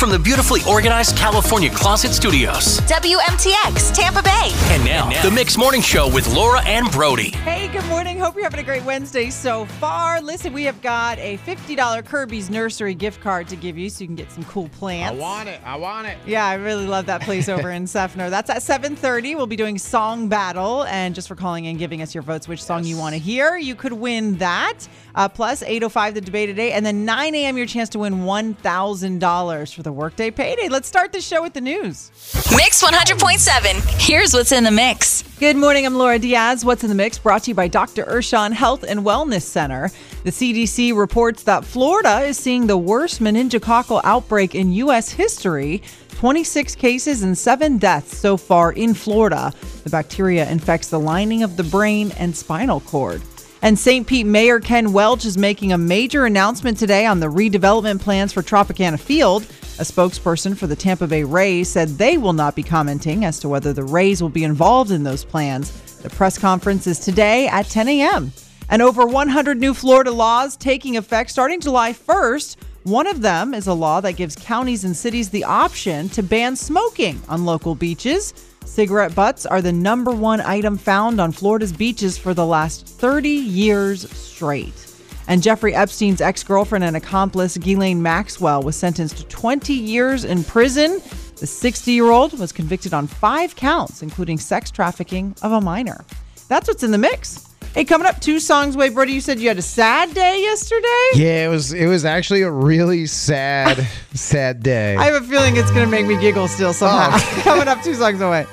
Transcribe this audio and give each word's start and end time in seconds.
from 0.00 0.08
the 0.08 0.18
beautifully 0.18 0.62
organized 0.66 1.14
California 1.14 1.68
Closet 1.68 2.12
Studios. 2.12 2.80
WMTX, 2.88 3.94
Tampa 3.94 4.22
Bay. 4.22 4.50
And 4.70 4.82
now, 4.82 5.10
the 5.22 5.30
Mix 5.30 5.58
Morning 5.58 5.82
Show 5.82 6.10
with 6.10 6.26
Laura 6.32 6.62
and 6.66 6.90
Brody. 6.90 7.32
Hey, 7.32 7.68
good 7.68 7.84
morning. 7.84 8.18
Hope 8.18 8.34
you're 8.34 8.44
having 8.44 8.60
a 8.60 8.62
great 8.62 8.82
Wednesday 8.84 9.28
so 9.28 9.66
far. 9.66 10.22
Listen, 10.22 10.54
we 10.54 10.64
have 10.64 10.80
got 10.80 11.18
a 11.18 11.36
$50 11.46 12.06
Kirby's 12.06 12.48
Nursery 12.48 12.94
gift 12.94 13.20
card 13.20 13.46
to 13.48 13.56
give 13.56 13.76
you 13.76 13.90
so 13.90 14.00
you 14.00 14.06
can 14.08 14.16
get 14.16 14.32
some 14.32 14.42
cool 14.44 14.70
plants. 14.70 15.18
I 15.18 15.20
want 15.20 15.50
it. 15.50 15.60
I 15.66 15.76
want 15.76 16.06
it. 16.06 16.16
Yeah, 16.24 16.46
I 16.46 16.54
really 16.54 16.86
love 16.86 17.04
that 17.04 17.20
place 17.20 17.50
over 17.50 17.70
in 17.70 17.84
Seffner. 17.84 18.30
That's 18.30 18.48
at 18.48 18.62
7:30. 18.62 19.36
We'll 19.36 19.46
be 19.46 19.56
doing 19.56 19.76
song 19.76 20.28
battle, 20.28 20.84
and 20.84 21.14
just 21.14 21.28
for 21.28 21.34
calling 21.34 21.66
and 21.66 21.78
giving 21.78 22.00
us 22.00 22.14
your 22.14 22.22
votes, 22.22 22.48
which 22.48 22.64
song 22.64 22.84
you 22.84 22.96
want 22.96 23.14
to 23.16 23.18
hear, 23.18 23.58
you 23.58 23.74
could 23.74 23.92
win 23.92 24.38
that. 24.38 24.88
Uh, 25.14 25.28
8:05 25.28 26.14
the 26.14 26.20
debate 26.22 26.48
today, 26.48 26.72
and 26.72 26.86
then 26.86 27.04
9 27.04 27.34
a.m. 27.34 27.58
your 27.58 27.66
chance 27.66 27.90
to 27.90 27.98
win 27.98 28.20
$1,000 28.20 29.74
for 29.74 29.82
the 29.82 29.89
workday 29.92 30.30
payday. 30.30 30.68
Let's 30.68 30.88
start 30.88 31.12
the 31.12 31.20
show 31.20 31.42
with 31.42 31.52
the 31.52 31.60
news. 31.60 32.10
Mix 32.56 32.82
100.7. 32.82 34.00
Here's 34.00 34.34
what's 34.34 34.52
in 34.52 34.64
the 34.64 34.70
mix. 34.70 35.22
Good 35.38 35.56
morning. 35.56 35.86
I'm 35.86 35.94
Laura 35.94 36.18
Diaz. 36.18 36.64
What's 36.64 36.82
in 36.82 36.88
the 36.88 36.94
mix? 36.94 37.18
Brought 37.18 37.44
to 37.44 37.50
you 37.50 37.54
by 37.54 37.68
Dr. 37.68 38.04
Urshan 38.04 38.52
Health 38.52 38.82
and 38.82 39.00
Wellness 39.00 39.42
Center. 39.42 39.90
The 40.24 40.30
CDC 40.30 40.96
reports 40.96 41.42
that 41.44 41.64
Florida 41.64 42.20
is 42.20 42.38
seeing 42.38 42.66
the 42.66 42.78
worst 42.78 43.20
meningococcal 43.20 44.00
outbreak 44.04 44.54
in 44.54 44.72
U.S. 44.72 45.10
history. 45.10 45.82
26 46.20 46.74
cases 46.74 47.22
and 47.22 47.36
seven 47.36 47.78
deaths 47.78 48.16
so 48.16 48.36
far 48.36 48.72
in 48.72 48.92
Florida. 48.92 49.52
The 49.84 49.90
bacteria 49.90 50.46
infects 50.50 50.88
the 50.88 51.00
lining 51.00 51.42
of 51.42 51.56
the 51.56 51.64
brain 51.64 52.12
and 52.18 52.36
spinal 52.36 52.80
cord. 52.80 53.22
And 53.62 53.78
St. 53.78 54.06
Pete 54.06 54.26
Mayor 54.26 54.58
Ken 54.58 54.92
Welch 54.92 55.24
is 55.26 55.36
making 55.36 55.72
a 55.72 55.78
major 55.78 56.24
announcement 56.24 56.78
today 56.78 57.04
on 57.04 57.20
the 57.20 57.26
redevelopment 57.26 58.00
plans 58.00 58.32
for 58.32 58.42
Tropicana 58.42 58.98
Field. 58.98 59.46
A 59.80 59.82
spokesperson 59.82 60.58
for 60.58 60.66
the 60.66 60.76
Tampa 60.76 61.06
Bay 61.06 61.24
Rays 61.24 61.66
said 61.66 61.88
they 61.88 62.18
will 62.18 62.34
not 62.34 62.54
be 62.54 62.62
commenting 62.62 63.24
as 63.24 63.38
to 63.38 63.48
whether 63.48 63.72
the 63.72 63.82
Rays 63.82 64.20
will 64.20 64.28
be 64.28 64.44
involved 64.44 64.90
in 64.90 65.04
those 65.04 65.24
plans. 65.24 65.70
The 66.02 66.10
press 66.10 66.36
conference 66.36 66.86
is 66.86 66.98
today 66.98 67.48
at 67.48 67.64
10 67.64 67.88
a.m. 67.88 68.30
And 68.68 68.82
over 68.82 69.06
100 69.06 69.58
new 69.58 69.72
Florida 69.72 70.10
laws 70.10 70.58
taking 70.58 70.98
effect 70.98 71.30
starting 71.30 71.62
July 71.62 71.94
1st. 71.94 72.56
One 72.82 73.06
of 73.06 73.22
them 73.22 73.54
is 73.54 73.68
a 73.68 73.72
law 73.72 74.02
that 74.02 74.16
gives 74.16 74.36
counties 74.36 74.84
and 74.84 74.94
cities 74.94 75.30
the 75.30 75.44
option 75.44 76.10
to 76.10 76.22
ban 76.22 76.56
smoking 76.56 77.18
on 77.26 77.46
local 77.46 77.74
beaches. 77.74 78.34
Cigarette 78.66 79.14
butts 79.14 79.46
are 79.46 79.62
the 79.62 79.72
number 79.72 80.10
one 80.10 80.42
item 80.42 80.76
found 80.76 81.22
on 81.22 81.32
Florida's 81.32 81.72
beaches 81.72 82.18
for 82.18 82.34
the 82.34 82.44
last 82.44 82.86
30 82.86 83.30
years 83.30 84.10
straight. 84.10 84.89
And 85.30 85.44
Jeffrey 85.44 85.76
Epstein's 85.76 86.20
ex 86.20 86.42
girlfriend 86.42 86.82
and 86.82 86.96
accomplice, 86.96 87.56
Ghislaine 87.56 88.02
Maxwell, 88.02 88.64
was 88.64 88.74
sentenced 88.74 89.18
to 89.18 89.24
20 89.26 89.72
years 89.72 90.24
in 90.24 90.42
prison. 90.42 91.00
The 91.36 91.46
60 91.46 91.92
year 91.92 92.10
old 92.10 92.36
was 92.36 92.50
convicted 92.50 92.92
on 92.92 93.06
five 93.06 93.54
counts, 93.54 94.02
including 94.02 94.38
sex 94.38 94.72
trafficking 94.72 95.36
of 95.42 95.52
a 95.52 95.60
minor. 95.60 96.04
That's 96.48 96.66
what's 96.66 96.82
in 96.82 96.90
the 96.90 96.98
mix. 96.98 97.46
Hey, 97.74 97.84
coming 97.84 98.08
up, 98.08 98.20
two 98.20 98.40
songs 98.40 98.74
away. 98.74 98.88
Brody, 98.88 99.12
you 99.12 99.20
said 99.20 99.38
you 99.38 99.46
had 99.46 99.56
a 99.56 99.62
sad 99.62 100.12
day 100.14 100.40
yesterday? 100.40 101.10
Yeah, 101.14 101.46
it 101.46 101.48
was. 101.48 101.72
It 101.72 101.86
was 101.86 102.04
actually 102.04 102.42
a 102.42 102.50
really 102.50 103.06
sad, 103.06 103.86
sad 104.14 104.64
day. 104.64 104.96
I 104.96 105.04
have 105.04 105.22
a 105.22 105.24
feeling 105.24 105.56
it's 105.56 105.70
going 105.70 105.84
to 105.84 105.90
make 105.90 106.06
me 106.06 106.20
giggle 106.20 106.48
still 106.48 106.72
somehow. 106.72 107.10
Oh. 107.12 107.40
coming 107.44 107.68
up, 107.68 107.84
two 107.84 107.94
songs 107.94 108.20
away. 108.20 108.46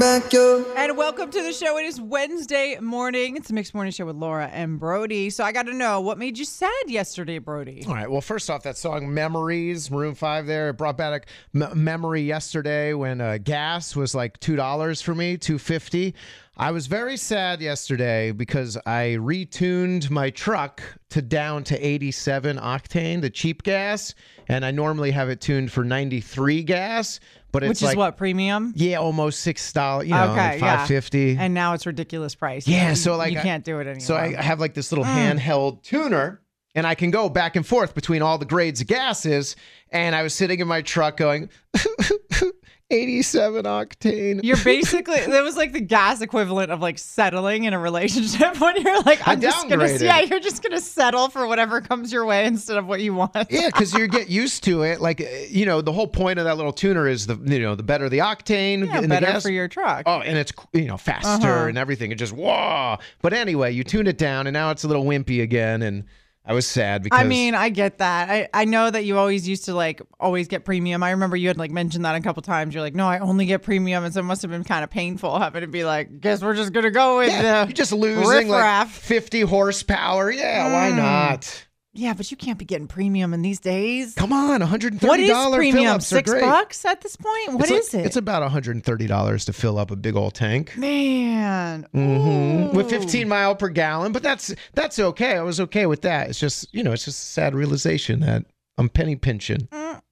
And 0.00 0.96
welcome 0.96 1.28
to 1.28 1.42
the 1.42 1.52
show. 1.52 1.76
It 1.76 1.84
is 1.84 2.00
Wednesday 2.00 2.78
morning. 2.80 3.36
It's 3.36 3.50
a 3.50 3.52
mixed 3.52 3.74
morning 3.74 3.90
show 3.90 4.06
with 4.06 4.14
Laura 4.14 4.46
and 4.46 4.78
Brody. 4.78 5.28
So 5.28 5.42
I 5.42 5.50
got 5.50 5.66
to 5.66 5.74
know 5.74 6.00
what 6.00 6.18
made 6.18 6.38
you 6.38 6.44
sad 6.44 6.70
yesterday, 6.86 7.38
Brody. 7.38 7.84
All 7.84 7.94
right. 7.94 8.08
Well, 8.08 8.20
first 8.20 8.48
off, 8.48 8.62
that 8.62 8.76
song 8.76 9.12
"Memories," 9.12 9.90
Maroon 9.90 10.14
Five. 10.14 10.46
There, 10.46 10.68
it 10.68 10.74
brought 10.74 10.96
back 10.96 11.28
a 11.52 11.64
m- 11.64 11.82
memory 11.82 12.22
yesterday 12.22 12.94
when 12.94 13.20
uh, 13.20 13.38
gas 13.42 13.96
was 13.96 14.14
like 14.14 14.38
two 14.38 14.54
dollars 14.54 15.02
for 15.02 15.16
me, 15.16 15.36
two 15.36 15.58
fifty. 15.58 16.14
I 16.60 16.72
was 16.72 16.88
very 16.88 17.16
sad 17.16 17.60
yesterday 17.60 18.32
because 18.32 18.76
I 18.84 19.16
retuned 19.20 20.10
my 20.10 20.30
truck 20.30 20.82
to 21.10 21.22
down 21.22 21.62
to 21.64 21.78
87 21.78 22.58
octane, 22.58 23.20
the 23.20 23.30
cheap 23.30 23.62
gas, 23.62 24.12
and 24.48 24.64
I 24.64 24.72
normally 24.72 25.12
have 25.12 25.28
it 25.30 25.40
tuned 25.40 25.70
for 25.70 25.84
93 25.84 26.64
gas, 26.64 27.20
but 27.52 27.62
it's 27.62 27.68
Which 27.68 27.76
is 27.78 27.82
like 27.82 27.96
what 27.96 28.16
premium? 28.16 28.72
yeah, 28.76 28.96
almost 28.96 29.40
six 29.40 29.72
dollars, 29.72 30.06
you 30.06 30.14
know, 30.14 30.32
okay, 30.32 30.52
like 30.52 30.60
550. 30.60 31.18
yeah. 31.18 31.36
And 31.40 31.54
now 31.54 31.74
it's 31.74 31.86
ridiculous 31.86 32.34
price. 32.34 32.66
Yeah, 32.66 32.90
You- 32.90 32.96
so 32.96 33.16
like 33.16 33.32
you 33.32 33.38
I- 33.38 33.42
can't 33.42 33.64
do 33.64 33.78
it 33.78 33.86
anymore. 33.86 34.00
So 34.00 34.16
I 34.16 34.34
have 34.40 34.60
like 34.60 34.74
this 34.74 34.92
little 34.92 35.04
hmm. 35.04 35.10
handheld 35.10 35.82
tuner 35.82 36.40
and 36.74 36.86
I 36.86 36.94
can 36.94 37.10
go 37.10 37.28
back 37.28 37.56
and 37.56 37.66
forth 37.66 37.94
between 37.94 38.22
all 38.22 38.38
the 38.38 38.44
grades 38.44 38.80
of 38.80 38.86
gases. 38.86 39.56
And 39.90 40.14
I 40.14 40.22
was 40.22 40.34
sitting 40.34 40.60
in 40.60 40.68
my 40.68 40.82
truck 40.82 41.16
going 41.16 41.48
87 42.90 43.64
octane. 43.64 44.40
You're 44.42 44.56
basically 44.64 45.20
that 45.20 45.42
was 45.42 45.56
like 45.56 45.72
the 45.72 45.80
gas 45.80 46.20
equivalent 46.22 46.70
of 46.72 46.80
like 46.80 46.98
settling 46.98 47.64
in 47.64 47.74
a 47.74 47.78
relationship 47.78 48.58
when 48.60 48.80
you're 48.80 49.00
like 49.02 49.20
I'm 49.26 49.40
just 49.40 49.68
gonna 49.68 49.86
yeah 49.98 50.20
you're 50.20 50.40
just 50.40 50.62
gonna 50.62 50.80
settle 50.80 51.28
for 51.28 51.46
whatever 51.46 51.80
comes 51.82 52.10
your 52.12 52.24
way 52.24 52.46
instead 52.46 52.78
of 52.78 52.86
what 52.86 53.00
you 53.00 53.12
want. 53.14 53.34
yeah, 53.50 53.66
because 53.66 53.92
you 53.92 54.08
get 54.08 54.28
used 54.30 54.64
to 54.64 54.82
it. 54.82 55.00
Like, 55.00 55.20
you 55.50 55.66
know, 55.66 55.80
the 55.82 55.92
whole 55.92 56.06
point 56.06 56.38
of 56.38 56.46
that 56.46 56.56
little 56.56 56.72
tuner 56.72 57.06
is 57.06 57.26
the, 57.26 57.36
you 57.44 57.58
know, 57.60 57.74
the 57.74 57.82
better 57.82 58.08
the 58.08 58.18
octane. 58.18 58.86
Yeah, 58.86 58.96
in 58.96 59.02
the 59.02 59.08
better 59.08 59.26
gas. 59.26 59.42
for 59.42 59.50
your 59.50 59.68
truck. 59.68 60.04
Oh, 60.06 60.20
and 60.20 60.38
it's 60.38 60.52
you 60.72 60.86
know 60.86 60.96
faster 60.96 61.46
Uh-huh. 61.46 61.66
and 61.68 61.76
everything. 61.76 62.10
It 62.10 62.14
just 62.16 62.32
whoa. 62.32 62.96
But 63.20 63.32
anyway, 63.34 63.72
you 63.72 63.84
tune 63.84 64.06
it 64.06 64.16
down, 64.18 64.46
and 64.46 64.54
now 64.54 64.70
it's 64.70 64.84
a 64.84 64.88
little 64.88 65.04
wimpy 65.04 65.42
again. 65.42 65.82
And 65.82 66.04
I 66.48 66.54
was 66.54 66.66
sad 66.66 67.02
because 67.02 67.20
I 67.20 67.24
mean, 67.24 67.54
I 67.54 67.68
get 67.68 67.98
that. 67.98 68.30
I, 68.30 68.48
I 68.54 68.64
know 68.64 68.90
that 68.90 69.04
you 69.04 69.18
always 69.18 69.46
used 69.46 69.66
to 69.66 69.74
like 69.74 70.00
always 70.18 70.48
get 70.48 70.64
premium. 70.64 71.02
I 71.02 71.10
remember 71.10 71.36
you 71.36 71.48
had 71.48 71.58
like 71.58 71.70
mentioned 71.70 72.06
that 72.06 72.14
a 72.14 72.20
couple 72.22 72.40
times. 72.42 72.74
You're 72.74 72.82
like, 72.82 72.94
no, 72.94 73.06
I 73.06 73.18
only 73.18 73.44
get 73.44 73.62
premium, 73.62 74.02
and 74.02 74.14
so 74.14 74.20
it 74.20 74.22
must 74.22 74.40
have 74.40 74.50
been 74.50 74.64
kind 74.64 74.82
of 74.82 74.88
painful 74.88 75.38
having 75.38 75.60
to 75.60 75.66
be 75.66 75.84
like, 75.84 76.22
guess 76.22 76.40
we're 76.42 76.54
just 76.54 76.72
gonna 76.72 76.90
go 76.90 77.18
with 77.18 77.28
yeah, 77.28 77.64
the 77.64 77.68
you're 77.68 77.74
just 77.74 77.92
losing 77.92 78.48
like 78.48 78.88
50 78.88 79.42
horsepower. 79.42 80.30
Yeah, 80.30 80.72
why 80.72 80.90
Mm. 80.92 80.96
not? 80.96 81.66
Yeah, 81.94 82.12
but 82.14 82.30
you 82.30 82.36
can't 82.36 82.58
be 82.58 82.64
getting 82.64 82.86
premium 82.86 83.32
in 83.34 83.42
these 83.42 83.58
days. 83.60 84.14
Come 84.14 84.32
on, 84.32 84.60
130 84.60 85.26
dollars. 85.26 85.50
What 85.56 85.64
is 85.64 85.72
premium? 85.72 86.00
Six 86.00 86.30
bucks 86.30 86.84
at 86.84 87.00
this 87.00 87.16
point? 87.16 87.54
What 87.54 87.70
it's 87.70 87.88
is 87.88 87.94
like- 87.94 88.02
it? 88.04 88.06
It's 88.06 88.16
about 88.16 88.42
130 88.42 89.06
dollars 89.06 89.44
to 89.46 89.52
fill 89.52 89.78
up 89.78 89.90
a 89.90 89.96
big 89.96 90.14
old 90.14 90.34
tank. 90.34 90.76
Man. 90.76 91.86
Mhm. 91.94 92.72
With 92.74 92.90
15 92.90 93.28
mile 93.28 93.54
per 93.56 93.68
gallon, 93.68 94.12
but 94.12 94.22
that's 94.22 94.54
that's 94.74 94.98
okay. 94.98 95.36
I 95.36 95.42
was 95.42 95.60
okay 95.60 95.86
with 95.86 96.02
that. 96.02 96.28
It's 96.28 96.38
just 96.38 96.72
you 96.74 96.82
know, 96.82 96.92
it's 96.92 97.04
just 97.06 97.22
a 97.22 97.26
sad 97.26 97.54
realization 97.54 98.20
that 98.20 98.44
I'm 98.76 98.88
penny 98.88 99.16
pinching. 99.16 99.66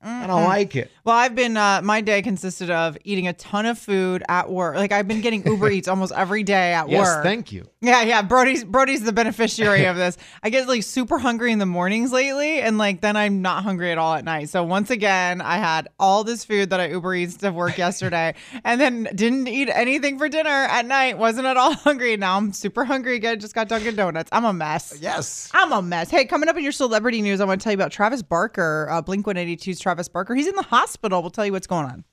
I 0.09 0.27
don't 0.29 0.45
like 0.45 0.77
it. 0.77 0.91
Well, 1.05 1.17
I've 1.17 1.35
been 1.35 1.57
uh, 1.57 1.81
my 1.83 2.01
day 2.01 2.23
consisted 2.23 2.71
of 2.71 2.97
eating 3.05 3.27
a 3.29 3.33
ton 3.33 3.67
of 3.67 3.79
food 3.79 4.23
at 4.29 4.51
work. 4.51 4.77
Like 4.77 4.93
I've 4.93 5.07
been 5.09 5.21
getting 5.21 5.45
Uber 5.47 5.71
Eats 5.71 5.89
almost 5.89 6.13
every 6.15 6.43
day 6.43 6.73
at 6.75 6.89
Yes, 6.89 6.99
work. 7.07 7.17
Yes, 7.19 7.23
thank 7.25 7.53
you. 7.53 7.67
Yeah, 7.87 8.03
yeah. 8.03 8.23
Brody's 8.23 8.65
Brody's 8.65 9.05
the 9.05 9.13
beneficiary 9.13 9.85
of 9.85 9.95
this. 9.95 10.19
I 10.43 10.51
get 10.51 10.67
like 10.67 10.83
super 10.83 11.19
hungry 11.19 11.53
in 11.53 11.61
the 11.61 11.67
mornings 11.67 12.11
lately, 12.11 12.61
and 12.61 12.79
like 12.79 13.01
then 13.01 13.17
I'm 13.17 13.43
not 13.43 13.63
hungry 13.63 13.93
at 13.93 13.99
all 13.99 14.15
at 14.15 14.25
night. 14.25 14.49
So 14.49 14.65
once 14.65 14.91
again, 14.91 15.41
I 15.41 15.59
had 15.59 15.87
all 16.01 16.25
this 16.25 16.45
food 16.45 16.71
that 16.71 16.81
I 16.81 16.89
Uber 16.89 17.15
Eats 17.15 17.37
to 17.37 17.51
work 17.53 17.79
yesterday, 17.79 18.35
and 18.65 18.81
then 18.81 19.09
didn't 19.15 19.47
eat 19.47 19.69
anything 19.73 20.19
for 20.19 20.29
dinner 20.29 20.51
at 20.51 20.85
night. 20.85 21.17
Wasn't 21.17 21.47
at 21.47 21.57
all 21.57 21.75
hungry. 21.87 22.17
Now 22.17 22.37
I'm 22.37 22.53
super 22.53 22.85
hungry 22.85 23.15
again. 23.15 23.39
Just 23.39 23.55
got 23.55 23.69
Dunkin' 23.69 23.95
Donuts. 23.95 24.31
I'm 24.33 24.45
a 24.45 24.53
mess. 24.53 24.99
Yes. 25.01 25.49
I'm 25.55 25.71
a 25.71 25.81
mess. 25.81 26.11
Hey, 26.11 26.25
coming 26.25 26.49
up 26.49 26.57
in 26.57 26.65
your 26.65 26.73
celebrity 26.73 27.23
news, 27.23 27.41
I 27.41 27.45
want 27.45 27.61
to 27.61 27.65
tell 27.65 27.73
you 27.73 27.77
about 27.79 27.93
Travis 27.93 28.21
Barker, 28.21 28.89
uh, 28.91 29.01
Blink 29.01 29.25
182's 29.27 29.79
Travis 29.79 30.09
Barker. 30.09 30.35
He's 30.35 30.49
in 30.49 30.57
the 30.57 30.63
hospital. 30.63 31.23
We'll 31.23 31.31
tell 31.31 31.47
you 31.47 31.53
what's 31.53 31.69
going 31.69 31.87
on. 31.87 32.05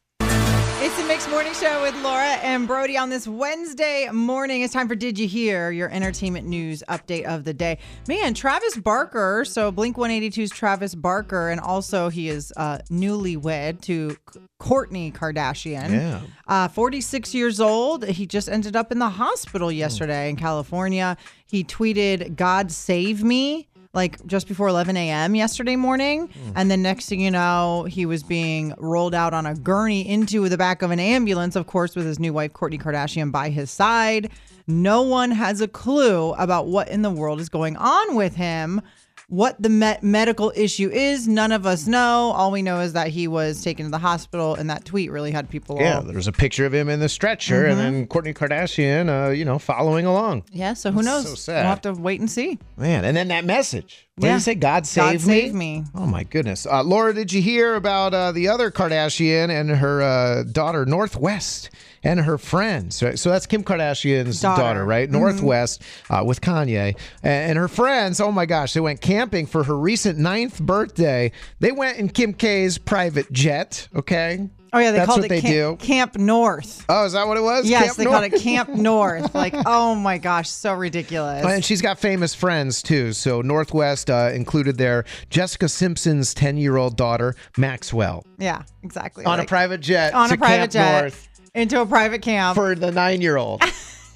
It's 0.86 0.98
the 0.98 1.08
Mixed 1.08 1.30
Morning 1.30 1.54
Show 1.54 1.82
with 1.82 1.96
Laura 2.04 2.34
and 2.44 2.68
Brody 2.68 2.98
on 2.98 3.10
this 3.10 3.26
Wednesday 3.26 4.10
morning. 4.12 4.64
It's 4.64 4.74
time 4.74 4.90
for 4.90 4.96
Did 4.96 5.18
You 5.18 5.30
Hear, 5.30 5.72
your 5.72 5.90
entertainment 5.90 6.46
news 6.46 6.84
update 6.90 7.24
of 7.24 7.46
the 7.46 7.54
day. 7.54 7.78
Man, 8.10 8.34
Travis 8.34 8.76
Barker, 8.76 9.46
so 9.46 9.72
Blink 9.72 9.96
182's 9.96 10.52
Travis 10.52 10.94
Barker, 10.94 11.48
and 11.48 11.62
also 11.62 12.10
he 12.10 12.28
is 12.28 12.52
uh, 12.58 12.80
newlywed 12.92 13.80
to 13.84 14.18
Kourtney 14.60 15.14
Kardashian. 15.14 15.90
Yeah. 15.90 16.22
Uh, 16.50 16.68
46 16.68 17.34
years 17.34 17.62
old. 17.62 18.06
He 18.06 18.26
just 18.26 18.50
ended 18.50 18.76
up 18.76 18.92
in 18.92 19.00
the 19.00 19.08
hospital 19.08 19.72
yesterday 19.72 20.30
in 20.30 20.36
California. 20.36 21.16
He 21.46 21.64
tweeted, 21.64 22.36
God 22.36 22.74
save 22.74 23.24
me. 23.24 23.70
Like 23.94 24.26
just 24.26 24.48
before 24.48 24.68
11 24.70 24.98
a.m. 24.98 25.36
yesterday 25.36 25.76
morning. 25.76 26.28
Hmm. 26.28 26.52
And 26.56 26.72
then 26.72 26.82
next 26.82 27.10
thing 27.10 27.20
you 27.20 27.30
know, 27.30 27.84
he 27.84 28.08
was 28.08 28.24
being 28.24 28.74
rolled 28.80 29.14
out 29.14 29.36
on 29.36 29.46
a 29.46 29.54
gurney 29.54 30.08
into 30.10 30.50
the 30.50 30.58
back 30.58 30.82
of 30.82 30.90
an 30.90 31.00
ambulance, 31.00 31.56
of 31.56 31.68
course, 31.68 31.96
with 31.96 32.08
his 32.08 32.18
new 32.18 32.34
wife, 32.34 32.54
Kourtney 32.54 32.82
Kardashian, 32.82 33.32
by 33.32 33.50
his 33.50 33.70
side. 33.70 34.32
No 34.66 35.04
one 35.04 35.30
has 35.30 35.62
a 35.62 35.68
clue 35.68 36.32
about 36.34 36.66
what 36.68 36.88
in 36.88 37.04
the 37.04 37.12
world 37.12 37.40
is 37.40 37.50
going 37.50 37.78
on 37.78 38.16
with 38.16 38.36
him. 38.36 38.82
What 39.30 39.62
the 39.62 39.70
me- 39.70 39.96
medical 40.02 40.52
issue 40.56 40.90
is, 40.90 41.28
none 41.28 41.52
of 41.52 41.66
us 41.66 41.88
know. 41.88 42.32
All 42.36 42.52
we 42.52 42.62
know 42.62 42.80
is 42.82 42.94
that 42.94 43.08
he 43.08 43.28
was 43.28 43.64
taken 43.64 43.86
to 43.86 43.92
the 43.92 43.98
hospital, 43.98 44.56
and 44.56 44.70
that 44.70 44.86
tweet 44.86 45.12
really 45.12 45.32
had 45.32 45.50
people 45.50 45.78
Yeah, 45.80 45.98
all 45.98 46.04
there 46.04 46.16
was 46.16 46.28
a 46.28 46.32
picture 46.32 46.66
of 46.66 46.74
him 46.74 46.90
in 46.90 47.00
the 47.00 47.10
stretcher, 47.10 47.66
and 47.66 47.80
then 47.80 48.08
Kourtney 48.08 48.34
Kardashian, 48.36 49.08
uh, 49.10 49.32
you 49.32 49.46
know, 49.46 49.58
following 49.60 50.06
along. 50.06 50.44
Yeah, 50.52 50.74
so 50.74 50.92
who 50.92 51.02
That's 51.04 51.26
knows? 51.26 51.42
so 51.44 51.54
We'll 51.54 51.64
have 51.64 51.82
to 51.82 51.94
wait 51.94 52.20
and 52.20 52.30
see. 52.30 52.60
Man, 52.78 53.06
and 53.06 53.16
then 53.16 53.30
that 53.30 53.46
message. 53.46 54.08
What 54.16 54.24
did 54.24 54.28
Yeah. 54.28 54.34
you 54.36 54.40
say? 54.42 54.56
God 54.56 54.86
save 54.86 55.04
God 55.04 55.14
me. 55.14 55.20
save 55.42 55.54
me. 55.54 55.84
Oh 55.96 56.06
my 56.06 56.24
goodness, 56.24 56.66
uh, 56.66 56.84
Laura, 56.84 57.14
did 57.14 57.32
you 57.34 57.42
hear 57.42 57.76
about 57.76 58.14
uh, 58.14 58.32
the 58.32 58.48
other 58.50 58.70
Kardashian 58.72 59.50
and 59.50 59.70
her 59.70 60.02
uh, 60.02 60.44
daughter 60.44 60.86
North 60.86 61.16
West 61.16 61.70
and 62.04 62.20
her 62.20 62.38
friends? 62.38 62.96
So, 62.96 63.16
so 63.16 63.30
that's 63.30 63.46
Kim 63.46 63.64
Kardashian's 63.64 64.42
daughter, 64.42 64.62
Daughter. 64.62 64.86
right? 64.86 65.10
North 65.10 65.42
West 65.42 65.82
uh, 66.10 66.24
with 66.26 66.42
Kanye 66.42 66.98
and, 67.24 67.50
and 67.52 67.58
her 67.58 67.68
friends. 67.68 68.20
Oh 68.20 68.32
my 68.32 68.46
gosh, 68.46 68.74
they 68.74 68.80
went 68.80 69.02
camping 69.02 69.46
for 69.46 69.64
her 69.64 69.78
recent 69.78 70.20
ninth 70.20 70.62
birthday. 70.62 71.32
They 71.60 71.72
went 71.72 71.98
in 71.98 72.10
Kim 72.10 72.34
K's 72.34 72.78
private 72.78 73.32
jet. 73.32 73.88
Okay. 73.96 74.50
Oh 74.76 74.80
yeah, 74.80 74.90
they 74.92 74.98
that's 74.98 75.08
called 75.08 75.24
it 75.24 75.30
they 75.30 75.40
Camp. 75.40 75.80
Camp 75.80 76.16
North. 76.18 76.84
Oh, 76.90 77.06
is 77.06 77.14
that 77.14 77.28
what 77.28 77.38
it 77.38 77.44
was? 77.44 77.70
Yes, 77.70 77.86
Camp 77.86 77.98
they 77.98 78.06
called 78.06 78.24
it 78.24 78.42
Camp 78.42 78.70
North. 78.76 79.36
Like, 79.36 79.54
oh 79.68 79.94
my 79.94 80.18
gosh, 80.18 80.50
so 80.50 80.74
ridiculous. 80.74 81.46
And 81.46 81.64
she's 81.64 81.80
got 81.82 82.00
famous 82.00 82.34
friends 82.34 82.82
too. 82.82 83.14
So 83.14 83.42
North 83.42 83.72
West 83.72 84.10
uh, 84.10 84.32
included 84.34 84.80
their 84.80 85.06
Jessica 85.30 85.70
Simpson's 85.70 86.34
10 86.34 86.58
year 86.58 86.78
old 86.78 86.98
daughter, 86.98 87.36
Maxwell, 87.56 88.26
yeah, 88.40 88.64
exactly. 88.82 89.26
on 89.26 89.40
a 89.40 89.46
private 89.46 89.80
jet 89.80 90.16
on 90.16 90.30
to 90.30 90.34
a 90.34 90.38
private 90.40 90.58
Camp 90.58 90.72
jet 90.72 91.02
North 91.02 91.30
into 91.54 91.80
a 91.80 91.86
private 91.86 92.22
camp. 92.22 92.56
for 92.56 92.76
the 92.76 92.92
nine 92.92 93.22
year 93.22 93.38
old. 93.38 93.62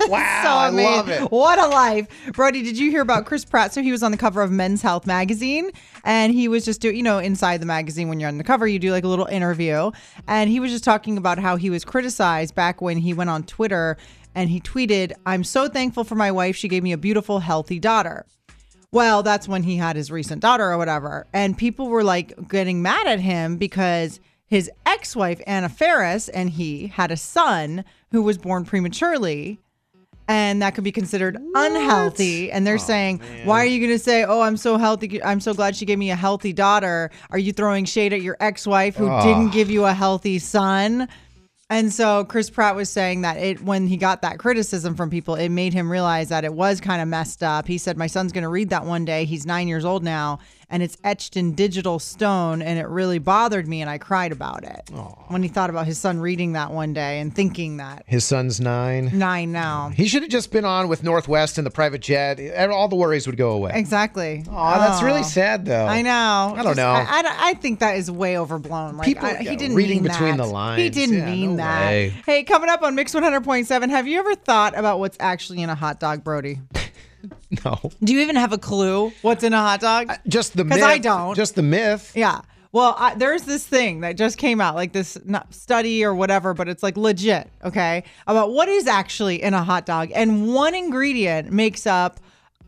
Wow, 0.07 0.41
so 0.43 0.49
I 0.49 0.69
love 0.69 1.09
it. 1.09 1.31
What 1.31 1.57
a 1.57 1.67
life. 1.67 2.07
Brody, 2.33 2.61
did 2.61 2.77
you 2.77 2.91
hear 2.91 3.01
about 3.01 3.25
Chris 3.25 3.43
Pratt? 3.43 3.73
So 3.73 3.81
he 3.81 3.91
was 3.91 4.03
on 4.03 4.11
the 4.11 4.17
cover 4.17 4.43
of 4.43 4.51
Men's 4.51 4.83
Health 4.83 5.07
magazine 5.07 5.71
and 6.03 6.31
he 6.31 6.47
was 6.47 6.63
just 6.63 6.81
doing, 6.81 6.95
you 6.95 7.03
know, 7.03 7.17
inside 7.17 7.61
the 7.61 7.65
magazine 7.65 8.07
when 8.07 8.19
you're 8.19 8.29
on 8.29 8.37
the 8.37 8.43
cover, 8.43 8.67
you 8.67 8.77
do 8.77 8.91
like 8.91 9.03
a 9.03 9.07
little 9.07 9.25
interview. 9.25 9.91
And 10.27 10.51
he 10.51 10.59
was 10.59 10.71
just 10.71 10.83
talking 10.83 11.17
about 11.17 11.39
how 11.39 11.55
he 11.55 11.71
was 11.71 11.83
criticized 11.83 12.53
back 12.53 12.79
when 12.79 12.99
he 12.99 13.11
went 13.11 13.31
on 13.31 13.43
Twitter 13.43 13.97
and 14.35 14.51
he 14.51 14.61
tweeted, 14.61 15.13
I'm 15.25 15.43
so 15.43 15.67
thankful 15.67 16.03
for 16.03 16.15
my 16.15 16.31
wife. 16.31 16.55
She 16.55 16.67
gave 16.67 16.83
me 16.83 16.91
a 16.91 16.97
beautiful, 16.97 17.39
healthy 17.39 17.79
daughter. 17.79 18.27
Well, 18.91 19.23
that's 19.23 19.47
when 19.47 19.63
he 19.63 19.77
had 19.77 19.95
his 19.95 20.11
recent 20.11 20.41
daughter 20.41 20.71
or 20.71 20.77
whatever. 20.77 21.25
And 21.33 21.57
people 21.57 21.87
were 21.87 22.03
like 22.03 22.47
getting 22.47 22.83
mad 22.83 23.07
at 23.07 23.19
him 23.19 23.57
because 23.57 24.19
his 24.47 24.71
ex 24.85 25.15
wife, 25.15 25.41
Anna 25.45 25.69
Faris, 25.69 26.29
and 26.29 26.49
he 26.49 26.87
had 26.87 27.11
a 27.11 27.17
son 27.17 27.83
who 28.11 28.21
was 28.21 28.37
born 28.37 28.65
prematurely. 28.65 29.59
And 30.29 30.61
that 30.61 30.75
could 30.75 30.83
be 30.83 30.91
considered 30.91 31.37
unhealthy. 31.55 32.51
And 32.51 32.67
they're 32.67 32.75
oh, 32.75 32.77
saying, 32.77 33.21
why 33.45 33.61
are 33.61 33.65
you 33.65 33.79
going 33.79 33.97
to 33.97 34.03
say, 34.03 34.25
oh, 34.25 34.41
I'm 34.41 34.57
so 34.57 34.77
healthy. 34.77 35.23
I'm 35.23 35.39
so 35.39 35.53
glad 35.53 35.77
she 35.77 35.85
gave 35.85 35.97
me 35.97 36.11
a 36.11 36.17
healthy 36.17 36.51
daughter. 36.51 37.11
Are 37.29 37.37
you 37.37 37.53
throwing 37.53 37.85
shade 37.85 38.11
at 38.11 38.21
your 38.21 38.35
ex 38.41 38.67
wife 38.67 38.97
who 38.97 39.09
didn't 39.21 39.51
give 39.51 39.71
you 39.71 39.85
a 39.85 39.93
healthy 39.93 40.39
son? 40.39 41.07
And 41.69 41.93
so 41.93 42.23
Chris 42.25 42.49
Pratt 42.49 42.75
was 42.75 42.89
saying 42.89 43.21
that 43.21 43.37
it 43.37 43.61
when 43.61 43.87
he 43.87 43.97
got 43.97 44.21
that 44.21 44.39
criticism 44.39 44.95
from 44.95 45.09
people, 45.09 45.35
it 45.35 45.49
made 45.49 45.73
him 45.73 45.91
realize 45.91 46.29
that 46.29 46.45
it 46.45 46.53
was 46.53 46.79
kind 46.79 47.01
of 47.01 47.09
messed 47.09 47.43
up. 47.43 47.67
He 47.67 47.77
said, 47.77 47.97
"My 47.97 48.07
son's 48.07 48.31
going 48.31 48.43
to 48.43 48.49
read 48.49 48.69
that 48.69 48.85
one 48.85 49.03
day. 49.03 49.25
He's 49.25 49.45
9 49.45 49.67
years 49.67 49.83
old 49.83 50.01
now, 50.01 50.39
and 50.69 50.83
it's 50.83 50.97
etched 51.03 51.37
in 51.37 51.53
digital 51.53 51.99
stone 51.99 52.61
and 52.61 52.77
it 52.79 52.87
really 52.87 53.19
bothered 53.19 53.67
me 53.67 53.81
and 53.81 53.89
I 53.89 53.97
cried 53.97 54.31
about 54.31 54.63
it." 54.63 54.89
When 55.27 55.43
he 55.43 55.49
thought 55.49 55.69
about 55.69 55.85
his 55.85 55.97
son 55.97 56.19
reading 56.19 56.53
that 56.53 56.71
one 56.71 56.93
day 56.93 57.19
and 57.19 57.33
thinking 57.35 57.77
that 57.77 58.03
His 58.05 58.23
son's 58.25 58.59
nine. 58.59 59.11
9 59.13 59.51
now. 59.51 59.89
He 59.89 60.07
should 60.07 60.21
have 60.23 60.31
just 60.31 60.51
been 60.51 60.65
on 60.65 60.87
with 60.87 61.03
North 61.03 61.27
West 61.27 61.57
in 61.57 61.63
the 61.63 61.69
private 61.71 62.01
jet. 62.01 62.39
All 62.69 62.87
the 62.87 62.95
worries 62.95 63.27
would 63.27 63.37
go 63.37 63.51
away. 63.51 63.71
Exactly. 63.73 64.43
Oh, 64.49 64.79
that's 64.79 65.01
really 65.01 65.19
oh. 65.21 65.23
sad, 65.23 65.65
though. 65.65 65.85
I 65.85 66.01
know. 66.01 66.55
I 66.57 66.63
don't 66.63 66.77
know. 66.77 66.89
I, 66.89 67.05
I, 67.09 67.37
I 67.49 67.53
think 67.55 67.79
that 67.79 67.97
is 67.97 68.09
way 68.09 68.37
overblown. 68.37 68.97
Like 68.97 69.05
People- 69.07 69.27
I, 69.27 69.37
he 69.37 69.55
didn't 69.55 69.75
reading 69.75 70.03
mean 70.03 70.11
between 70.11 70.37
that. 70.37 70.43
the 70.43 70.49
lines. 70.49 70.81
He 70.81 70.89
didn't 70.89 71.17
Yeah, 71.17 71.25
mean 71.25 71.51
no 71.51 71.57
that. 71.57 71.85
way. 71.87 72.13
Hey, 72.25 72.43
coming 72.43 72.69
up 72.69 72.81
on 72.83 72.95
Mix 72.95 73.13
100.7, 73.13 73.89
have 73.89 74.07
you 74.07 74.19
ever 74.19 74.35
thought 74.35 74.77
about 74.77 74.99
what's 74.99 75.17
actually 75.19 75.61
in 75.61 75.69
a 75.69 75.75
hot 75.75 75.99
dog, 75.99 76.23
Brody? 76.23 76.59
No, 77.63 77.79
Do 78.03 78.13
you 78.13 78.19
even 78.19 78.35
have 78.35 78.51
a 78.51 78.57
clue 78.57 79.11
what's 79.21 79.43
in 79.43 79.53
a 79.53 79.57
hot 79.57 79.79
dog? 79.79 80.11
just 80.27 80.57
the 80.57 80.63
myth. 80.65 80.83
I 80.83 80.97
don't. 80.97 81.33
Just 81.35 81.55
the 81.55 81.61
myth. 81.63 82.11
yeah. 82.15 82.41
Well, 82.73 82.95
I, 82.99 83.15
there's 83.15 83.43
this 83.43 83.65
thing 83.65 84.01
that 84.01 84.17
just 84.17 84.37
came 84.37 84.59
out, 84.59 84.75
like 84.75 84.91
this 84.91 85.17
study 85.51 86.03
or 86.03 86.13
whatever, 86.13 86.53
but 86.53 86.67
it's 86.67 86.83
like 86.83 86.97
legit, 86.97 87.49
okay, 87.63 88.03
about 88.27 88.51
what 88.51 88.67
is 88.67 88.85
actually 88.85 89.41
in 89.41 89.53
a 89.53 89.63
hot 89.63 89.85
dog. 89.85 90.11
And 90.13 90.53
one 90.53 90.75
ingredient 90.75 91.49
makes 91.51 91.87
up 91.87 92.19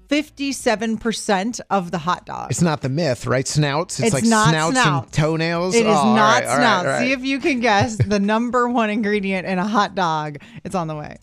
57% 0.07 1.59
of 1.69 1.91
the 1.91 1.97
hot 1.97 2.25
dog. 2.25 2.49
It's 2.49 2.61
not 2.61 2.81
the 2.81 2.89
myth, 2.89 3.27
right? 3.27 3.47
Snouts. 3.47 3.99
It's, 3.99 4.07
It's 4.07 4.13
like 4.13 4.23
not 4.23 4.49
snouts 4.49 4.71
snout. 4.81 5.03
and 5.03 5.13
toenails. 5.13 5.75
It 5.75 5.85
is 5.85 5.87
Oh, 5.87 5.91
all 5.91 6.15
not 6.15 6.43
right, 6.43 6.43
all 6.43 6.49
right, 6.49 6.55
snout. 6.57 6.85
all 6.85 6.91
right. 6.93 6.99
See 7.01 7.11
if 7.11 7.23
you 7.23 7.39
can 7.39 7.59
guess 7.59 7.97
the 7.97 8.19
number 8.19 8.67
one 8.69 8.89
ingredient 8.89 9.45
in 9.47 9.59
a 9.59 9.67
hot 9.67 9.95
dog. 9.95 10.37
It's 10.63 10.75
on 10.75 10.87
the 10.87 10.95
way. 10.95 11.17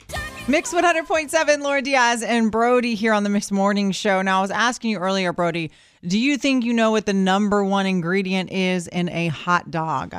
Mix 0.48 0.72
100.7, 0.72 1.60
Laura 1.60 1.82
Diaz 1.82 2.22
and 2.22 2.52
Brody 2.52 2.94
here 2.94 3.12
on 3.12 3.24
the 3.24 3.28
Mix 3.28 3.50
Morning 3.50 3.90
Show. 3.90 4.22
Now, 4.22 4.38
I 4.38 4.42
was 4.42 4.52
asking 4.52 4.92
you 4.92 4.98
earlier, 4.98 5.32
Brody, 5.32 5.72
do 6.06 6.16
you 6.16 6.38
think 6.38 6.64
you 6.64 6.72
know 6.72 6.92
what 6.92 7.04
the 7.04 7.12
number 7.12 7.64
one 7.64 7.84
ingredient 7.84 8.52
is 8.52 8.86
in 8.86 9.08
a 9.08 9.26
hot 9.26 9.72
dog? 9.72 10.14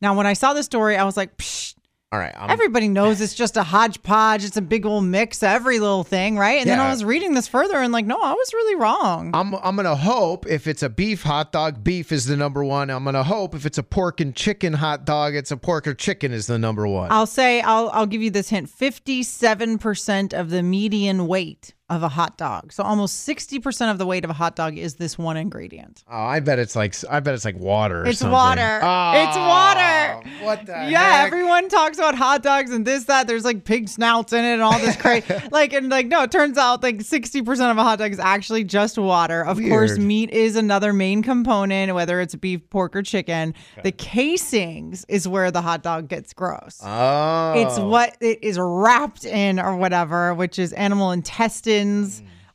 Now, 0.00 0.14
when 0.16 0.24
I 0.24 0.34
saw 0.34 0.54
the 0.54 0.62
story, 0.62 0.96
I 0.96 1.02
was 1.02 1.16
like, 1.16 1.36
Psh, 1.36 1.74
all 2.12 2.18
right. 2.18 2.34
I'm, 2.36 2.50
everybody 2.50 2.88
knows 2.88 3.22
it's 3.22 3.32
just 3.32 3.56
a 3.56 3.62
hodgepodge. 3.62 4.44
It's 4.44 4.58
a 4.58 4.62
big 4.62 4.84
old 4.84 5.04
mix 5.04 5.42
of 5.42 5.48
every 5.48 5.80
little 5.80 6.04
thing, 6.04 6.36
right? 6.36 6.60
And 6.60 6.68
then 6.68 6.78
I 6.78 6.90
was 6.90 7.04
reading 7.04 7.32
this 7.32 7.48
further 7.48 7.78
and 7.78 7.90
like, 7.90 8.04
no, 8.04 8.20
I 8.20 8.34
was 8.34 8.52
really 8.52 8.76
wrong. 8.76 9.30
I'm 9.32 9.54
I'm 9.54 9.76
gonna 9.76 9.96
hope 9.96 10.46
if 10.46 10.66
it's 10.66 10.82
a 10.82 10.90
beef 10.90 11.22
hot 11.22 11.52
dog, 11.52 11.82
beef 11.82 12.12
is 12.12 12.26
the 12.26 12.36
number 12.36 12.62
one. 12.62 12.90
I'm 12.90 13.04
gonna 13.04 13.24
hope 13.24 13.54
if 13.54 13.64
it's 13.64 13.78
a 13.78 13.82
pork 13.82 14.20
and 14.20 14.36
chicken 14.36 14.74
hot 14.74 15.06
dog, 15.06 15.34
it's 15.34 15.50
a 15.50 15.56
pork 15.56 15.86
or 15.86 15.94
chicken 15.94 16.32
is 16.32 16.46
the 16.46 16.58
number 16.58 16.86
one. 16.86 17.10
I'll 17.10 17.26
say 17.26 17.62
I'll 17.62 17.88
I'll 17.90 18.06
give 18.06 18.20
you 18.20 18.30
this 18.30 18.50
hint. 18.50 18.68
Fifty-seven 18.68 19.78
percent 19.78 20.34
of 20.34 20.50
the 20.50 20.62
median 20.62 21.26
weight 21.26 21.72
of 21.96 22.02
a 22.02 22.08
hot 22.08 22.36
dog. 22.38 22.72
So 22.72 22.82
almost 22.82 23.20
sixty 23.20 23.58
percent 23.58 23.90
of 23.90 23.98
the 23.98 24.06
weight 24.06 24.24
of 24.24 24.30
a 24.30 24.34
hot 24.34 24.56
dog 24.56 24.76
is 24.78 24.94
this 24.94 25.18
one 25.18 25.36
ingredient. 25.36 26.04
oh, 26.10 26.16
I 26.24 26.40
bet 26.40 26.58
it's 26.58 26.74
like 26.76 26.94
I 27.10 27.20
bet 27.20 27.34
it's 27.34 27.44
like 27.44 27.58
water. 27.58 28.02
Or 28.02 28.06
It's 28.06 28.18
something. 28.20 28.32
water. 28.32 28.80
Oh, 28.82 29.12
It's 29.14 29.36
water. 29.36 30.44
What 30.44 30.66
the 30.66 30.72
Yeah, 30.90 31.02
heck? 31.18 31.26
everyone 31.26 31.68
talks 31.68 31.98
about 31.98 32.14
hot 32.14 32.42
dogs 32.42 32.70
and 32.70 32.86
this, 32.86 33.04
that. 33.04 33.26
There's 33.26 33.44
like 33.44 33.64
pig 33.64 33.88
snouts 33.88 34.32
in 34.32 34.44
it 34.44 34.52
and 34.54 34.62
all 34.62 34.78
this 34.78 34.96
crazy. 34.96 35.26
like, 35.50 35.72
and 35.72 35.88
like, 35.88 36.06
no, 36.06 36.22
it 36.22 36.30
turns 36.32 36.58
out 36.58 36.82
like 36.82 36.98
60% 36.98 37.70
of 37.70 37.76
a 37.78 37.82
hot 37.82 37.98
dog 37.98 38.12
is 38.12 38.18
actually 38.18 38.64
just 38.64 38.98
water. 38.98 39.44
Of 39.44 39.58
course, 39.58 39.98
meat 39.98 40.30
is 40.30 40.56
another 40.56 40.92
main 40.92 41.22
component, 41.22 41.94
whether 41.94 42.20
it's 42.20 42.34
beef, 42.34 42.68
pork, 42.70 42.96
or 42.96 43.02
chicken. 43.02 43.54
The 43.82 43.92
casings 43.92 45.04
is 45.08 45.26
where 45.28 45.50
the 45.50 45.62
hot 45.62 45.82
dog 45.82 46.08
gets 46.08 46.32
gross. 46.32 46.80
Oh, 46.82 47.52
It's 47.56 47.78
what 47.78 48.16
it 48.20 48.42
is 48.42 48.58
wrapped 48.58 49.24
in 49.24 49.58
or 49.60 49.76
whatever, 49.76 50.34
which 50.34 50.58
is 50.58 50.72
animal 50.72 51.10
intestines 51.12 51.81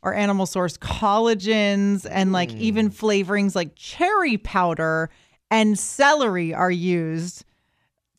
or 0.02 0.14
animal 0.14 0.46
source 0.46 0.78
collagens 0.78 2.06
and 2.10 2.32
like 2.32 2.54
even 2.54 2.90
mm. 2.90 2.96
flavorings 2.96 3.56
like 3.56 3.76
cherry 3.76 4.38
powder 4.38 5.10
and 5.50 5.78
celery 5.78 6.54
are 6.54 6.72
used 6.72 7.44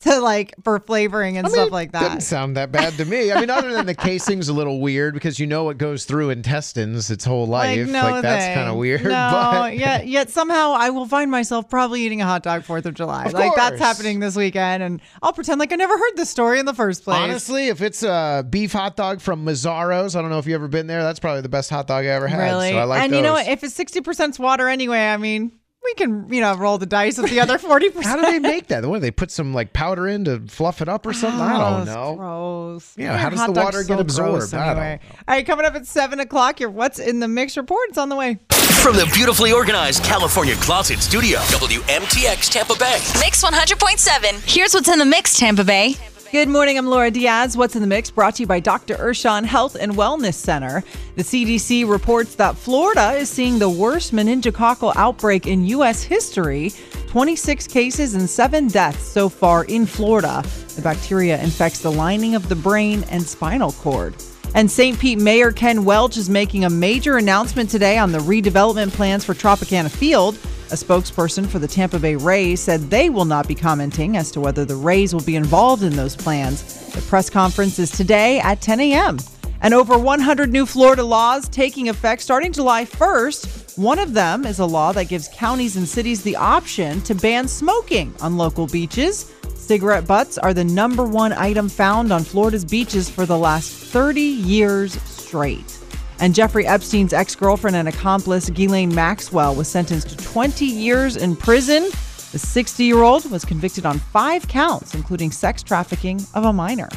to 0.01 0.19
like 0.21 0.53
for 0.63 0.79
flavoring 0.79 1.37
and 1.37 1.45
I 1.45 1.49
mean, 1.49 1.55
stuff 1.55 1.71
like 1.71 1.91
that. 1.91 2.01
Doesn't 2.01 2.21
sound 2.21 2.55
that 2.55 2.71
bad 2.71 2.93
to 2.93 3.05
me. 3.05 3.33
I 3.33 3.39
mean, 3.41 3.49
other 3.49 3.73
than 3.73 3.85
the 3.85 3.95
casing's 3.95 4.47
a 4.47 4.53
little 4.53 4.79
weird 4.79 5.13
because 5.13 5.39
you 5.39 5.45
know 5.47 5.65
what 5.65 5.77
goes 5.77 6.05
through 6.05 6.29
intestines 6.29 7.11
its 7.11 7.25
whole 7.25 7.47
life. 7.47 7.77
Like, 7.77 7.89
no 7.89 8.21
that's 8.21 8.55
kind 8.55 8.69
of 8.69 8.77
weird. 8.77 9.03
No, 9.03 9.09
but 9.09 9.77
yet 9.77 10.07
yet 10.07 10.29
somehow 10.29 10.73
I 10.77 10.89
will 10.89 11.05
find 11.05 11.29
myself 11.29 11.69
probably 11.69 12.01
eating 12.01 12.21
a 12.21 12.25
hot 12.25 12.43
dog 12.43 12.63
Fourth 12.63 12.85
of 12.85 12.93
July. 12.93 13.25
Of 13.25 13.33
like 13.33 13.55
that's 13.55 13.79
happening 13.79 14.21
this 14.21 14.37
weekend, 14.37 14.83
and 14.83 15.01
I'll 15.21 15.33
pretend 15.33 15.59
like 15.59 15.73
I 15.73 15.75
never 15.75 15.97
heard 15.97 16.13
this 16.15 16.29
story 16.29 16.59
in 16.59 16.65
the 16.65 16.73
first 16.73 17.03
place. 17.03 17.17
honestly, 17.17 17.67
if 17.67 17.81
it's 17.81 18.01
a 18.01 18.45
beef 18.49 18.71
hot 18.71 18.95
dog 18.95 19.19
from 19.19 19.45
Mazzaro's, 19.45 20.15
I 20.15 20.21
don't 20.21 20.29
know 20.29 20.39
if 20.39 20.45
you've 20.45 20.55
ever 20.55 20.69
been 20.69 20.87
there. 20.87 21.03
That's 21.03 21.19
probably 21.19 21.41
the 21.41 21.49
best 21.49 21.69
hot 21.69 21.87
dog 21.87 22.05
I 22.05 22.09
ever 22.09 22.27
had. 22.27 22.39
Really? 22.51 22.69
So 22.69 22.77
I 22.77 22.83
like 22.85 23.01
and 23.01 23.13
you 23.13 23.21
know 23.21 23.33
what? 23.33 23.47
If 23.49 23.65
it's 23.65 23.73
sixty 23.73 23.99
percent 23.99 24.39
water 24.39 24.69
anyway, 24.69 25.07
I 25.07 25.17
mean, 25.17 25.58
we 25.83 25.93
can 25.95 26.31
you 26.31 26.41
know 26.41 26.55
roll 26.55 26.77
the 26.77 26.85
dice 26.85 27.17
with 27.17 27.29
the 27.31 27.39
other 27.39 27.57
40%. 27.57 28.03
How 28.03 28.15
do 28.15 28.21
they 28.23 28.39
make 28.39 28.67
that? 28.67 28.85
What 28.85 28.97
do 28.97 28.99
they 29.01 29.11
put 29.11 29.31
some 29.31 29.53
like 29.53 29.73
powder 29.73 30.07
in 30.07 30.25
to 30.25 30.39
fluff 30.47 30.81
it 30.81 30.89
up 30.89 31.05
or 31.05 31.13
something? 31.13 31.39
I 31.41 31.57
don't 31.57 31.89
oh, 31.89 31.93
know. 31.93 32.15
Gross. 32.15 32.93
Yeah, 32.97 33.11
Your 33.11 33.17
how 33.17 33.29
does 33.29 33.39
the 33.45 33.53
dog's 33.53 33.65
water 33.65 33.83
get 33.83 33.95
so 33.95 33.99
absorbed? 33.99 34.31
gross 34.31 34.53
I 34.53 34.57
don't 34.73 34.77
Anyway. 34.83 34.99
know. 35.03 35.15
All 35.27 35.35
right, 35.35 35.45
coming 35.45 35.65
up 35.65 35.75
at 35.75 35.85
seven 35.87 36.19
o'clock. 36.19 36.59
Your 36.59 36.69
what's 36.69 36.99
in 36.99 37.19
the 37.19 37.27
mix 37.27 37.57
report? 37.57 37.89
It's 37.89 37.97
on 37.97 38.09
the 38.09 38.15
way. 38.15 38.39
From 38.81 38.95
the 38.95 39.09
beautifully 39.13 39.51
organized 39.51 40.03
California 40.03 40.55
Closet 40.55 40.99
Studio, 40.99 41.39
WMTX 41.39 42.49
Tampa 42.49 42.75
Bay. 42.77 42.99
Mix 43.19 43.43
100.7. 43.43 44.41
Here's 44.49 44.73
what's 44.73 44.87
in 44.87 44.99
the 44.99 45.05
mix, 45.05 45.37
Tampa 45.37 45.65
Bay. 45.65 45.95
Good 46.31 46.47
morning. 46.47 46.77
I'm 46.77 46.85
Laura 46.85 47.09
Diaz. 47.09 47.57
What's 47.57 47.75
in 47.75 47.81
the 47.81 47.87
mix? 47.87 48.11
Brought 48.11 48.35
to 48.35 48.43
you 48.43 48.47
by 48.47 48.59
Dr. 48.59 48.93
Urshan 48.97 49.45
Health 49.45 49.73
and 49.73 49.93
Wellness 49.93 50.35
Center. 50.35 50.83
The 51.15 51.23
CDC 51.23 51.89
reports 51.89 52.35
that 52.35 52.55
Florida 52.55 53.13
is 53.13 53.29
seeing 53.29 53.57
the 53.57 53.67
worst 53.67 54.13
meningococcal 54.13 54.95
outbreak 54.95 55.47
in 55.47 55.65
U.S. 55.65 56.03
history 56.03 56.71
26 57.07 57.65
cases 57.65 58.13
and 58.13 58.29
seven 58.29 58.67
deaths 58.67 59.03
so 59.03 59.27
far 59.27 59.63
in 59.63 59.87
Florida. 59.87 60.43
The 60.75 60.83
bacteria 60.83 61.41
infects 61.41 61.79
the 61.79 61.91
lining 61.91 62.35
of 62.35 62.47
the 62.47 62.55
brain 62.55 63.03
and 63.09 63.23
spinal 63.23 63.71
cord. 63.71 64.13
And 64.53 64.69
St. 64.69 64.99
Pete 64.99 65.17
Mayor 65.17 65.51
Ken 65.51 65.83
Welch 65.83 66.15
is 66.15 66.29
making 66.29 66.63
a 66.63 66.69
major 66.69 67.17
announcement 67.17 67.71
today 67.71 67.97
on 67.97 68.11
the 68.11 68.19
redevelopment 68.19 68.91
plans 68.91 69.25
for 69.25 69.33
Tropicana 69.33 69.89
Field. 69.89 70.37
A 70.71 70.73
spokesperson 70.73 71.47
for 71.47 71.57
the 71.57 71.67
Tampa 71.67 71.97
Bay 71.97 72.15
Rays 72.15 72.59
said 72.59 72.91
they 72.91 73.09
will 73.09 73.25
not 73.25 73.47
be 73.47 73.55
commenting 73.55 74.17
as 74.17 74.29
to 74.29 74.39
whether 74.39 74.65
the 74.65 74.75
Rays 74.75 75.15
will 75.15 75.23
be 75.23 75.35
involved 75.35 75.81
in 75.81 75.95
those 75.95 76.15
plans. 76.15 76.91
The 76.93 77.01
press 77.01 77.27
conference 77.27 77.79
is 77.79 77.89
today 77.89 78.39
at 78.39 78.61
10 78.61 78.79
a.m. 78.81 79.17
And 79.61 79.73
over 79.73 79.97
100 79.97 80.51
new 80.51 80.67
Florida 80.67 81.03
laws 81.03 81.49
taking 81.49 81.89
effect 81.89 82.21
starting 82.21 82.53
July 82.53 82.85
1st 82.85 83.79
One 83.79 83.97
of 83.97 84.13
them 84.13 84.45
is 84.45 84.59
a 84.59 84.65
law 84.65 84.91
that 84.91 85.09
gives 85.09 85.27
counties 85.33 85.75
and 85.75 85.87
cities 85.87 86.21
the 86.21 86.35
option 86.35 87.01
to 87.01 87.15
ban 87.15 87.47
smoking 87.47 88.13
on 88.21 88.37
local 88.37 88.67
beaches. 88.67 89.33
Cigarette 89.55 90.05
butts 90.05 90.37
are 90.37 90.53
the 90.53 90.63
number 90.63 91.03
one 91.03 91.33
item 91.33 91.67
found 91.67 92.13
on 92.13 92.23
Florida's 92.23 92.63
beaches 92.63 93.09
for 93.09 93.25
the 93.25 93.37
last 93.37 93.71
30 93.71 94.21
years 94.21 95.01
straight. 95.01 95.78
And 96.21 96.35
Jeffrey 96.35 96.67
Epstein's 96.67 97.13
ex 97.13 97.35
girlfriend 97.35 97.75
and 97.75 97.87
accomplice, 97.87 98.49
Ghislaine 98.49 98.93
Maxwell, 98.93 99.55
was 99.55 99.67
sentenced 99.67 100.09
to 100.09 100.17
20 100.17 100.65
years 100.65 101.15
in 101.15 101.35
prison. 101.35 101.83
The 102.31 102.39
60 102.39 102.83
year 102.83 103.01
old 103.01 103.29
was 103.31 103.45
convicted 103.45 103.85
on 103.85 103.99
five 103.99 104.47
counts, 104.47 104.93
including 104.93 105.31
sex 105.31 105.63
trafficking 105.63 106.21
of 106.33 106.45
a 106.45 106.53
minor. 106.53 106.89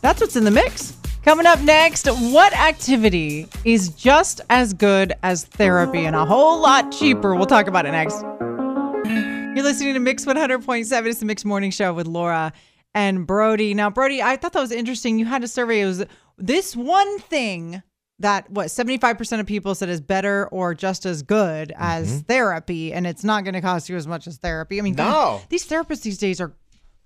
That's 0.00 0.20
what's 0.20 0.36
in 0.36 0.44
the 0.44 0.50
mix. 0.50 0.94
Coming 1.22 1.44
up 1.44 1.60
next, 1.60 2.06
what 2.06 2.54
activity 2.54 3.46
is 3.66 3.90
just 3.90 4.40
as 4.48 4.72
good 4.72 5.12
as 5.22 5.44
therapy 5.44 6.06
and 6.06 6.16
a 6.16 6.24
whole 6.24 6.58
lot 6.58 6.90
cheaper? 6.90 7.34
We'll 7.34 7.44
talk 7.44 7.66
about 7.66 7.84
it 7.84 7.92
next. 7.92 8.22
You're 9.54 9.64
listening 9.64 9.92
to 9.94 10.00
Mix 10.00 10.24
100.7. 10.24 11.06
It's 11.06 11.20
the 11.20 11.26
Mix 11.26 11.44
Morning 11.44 11.70
Show 11.70 11.92
with 11.92 12.06
Laura 12.06 12.54
and 12.94 13.26
Brody. 13.26 13.74
Now, 13.74 13.90
Brody, 13.90 14.22
I 14.22 14.36
thought 14.36 14.54
that 14.54 14.60
was 14.60 14.72
interesting. 14.72 15.18
You 15.18 15.26
had 15.26 15.44
a 15.44 15.48
survey. 15.48 15.82
It 15.82 15.86
was 15.86 16.04
this 16.38 16.74
one 16.74 17.18
thing 17.18 17.82
that 18.20 18.50
what 18.50 18.66
75% 18.68 19.40
of 19.40 19.46
people 19.46 19.74
said 19.74 19.88
is 19.88 20.00
better 20.00 20.46
or 20.48 20.74
just 20.74 21.04
as 21.06 21.22
good 21.22 21.72
as 21.76 22.08
Mm-hmm. 22.08 22.18
therapy 22.20 22.92
and 22.92 23.06
it's 23.06 23.24
not 23.24 23.44
going 23.44 23.54
to 23.54 23.60
cost 23.60 23.88
you 23.88 23.96
as 23.96 24.06
much 24.06 24.26
as 24.26 24.36
therapy. 24.36 24.78
I 24.78 24.82
mean, 24.82 24.94
No. 24.94 25.40
These 25.48 25.66
therapists 25.66 26.02
these 26.02 26.18
days 26.18 26.40
are 26.40 26.52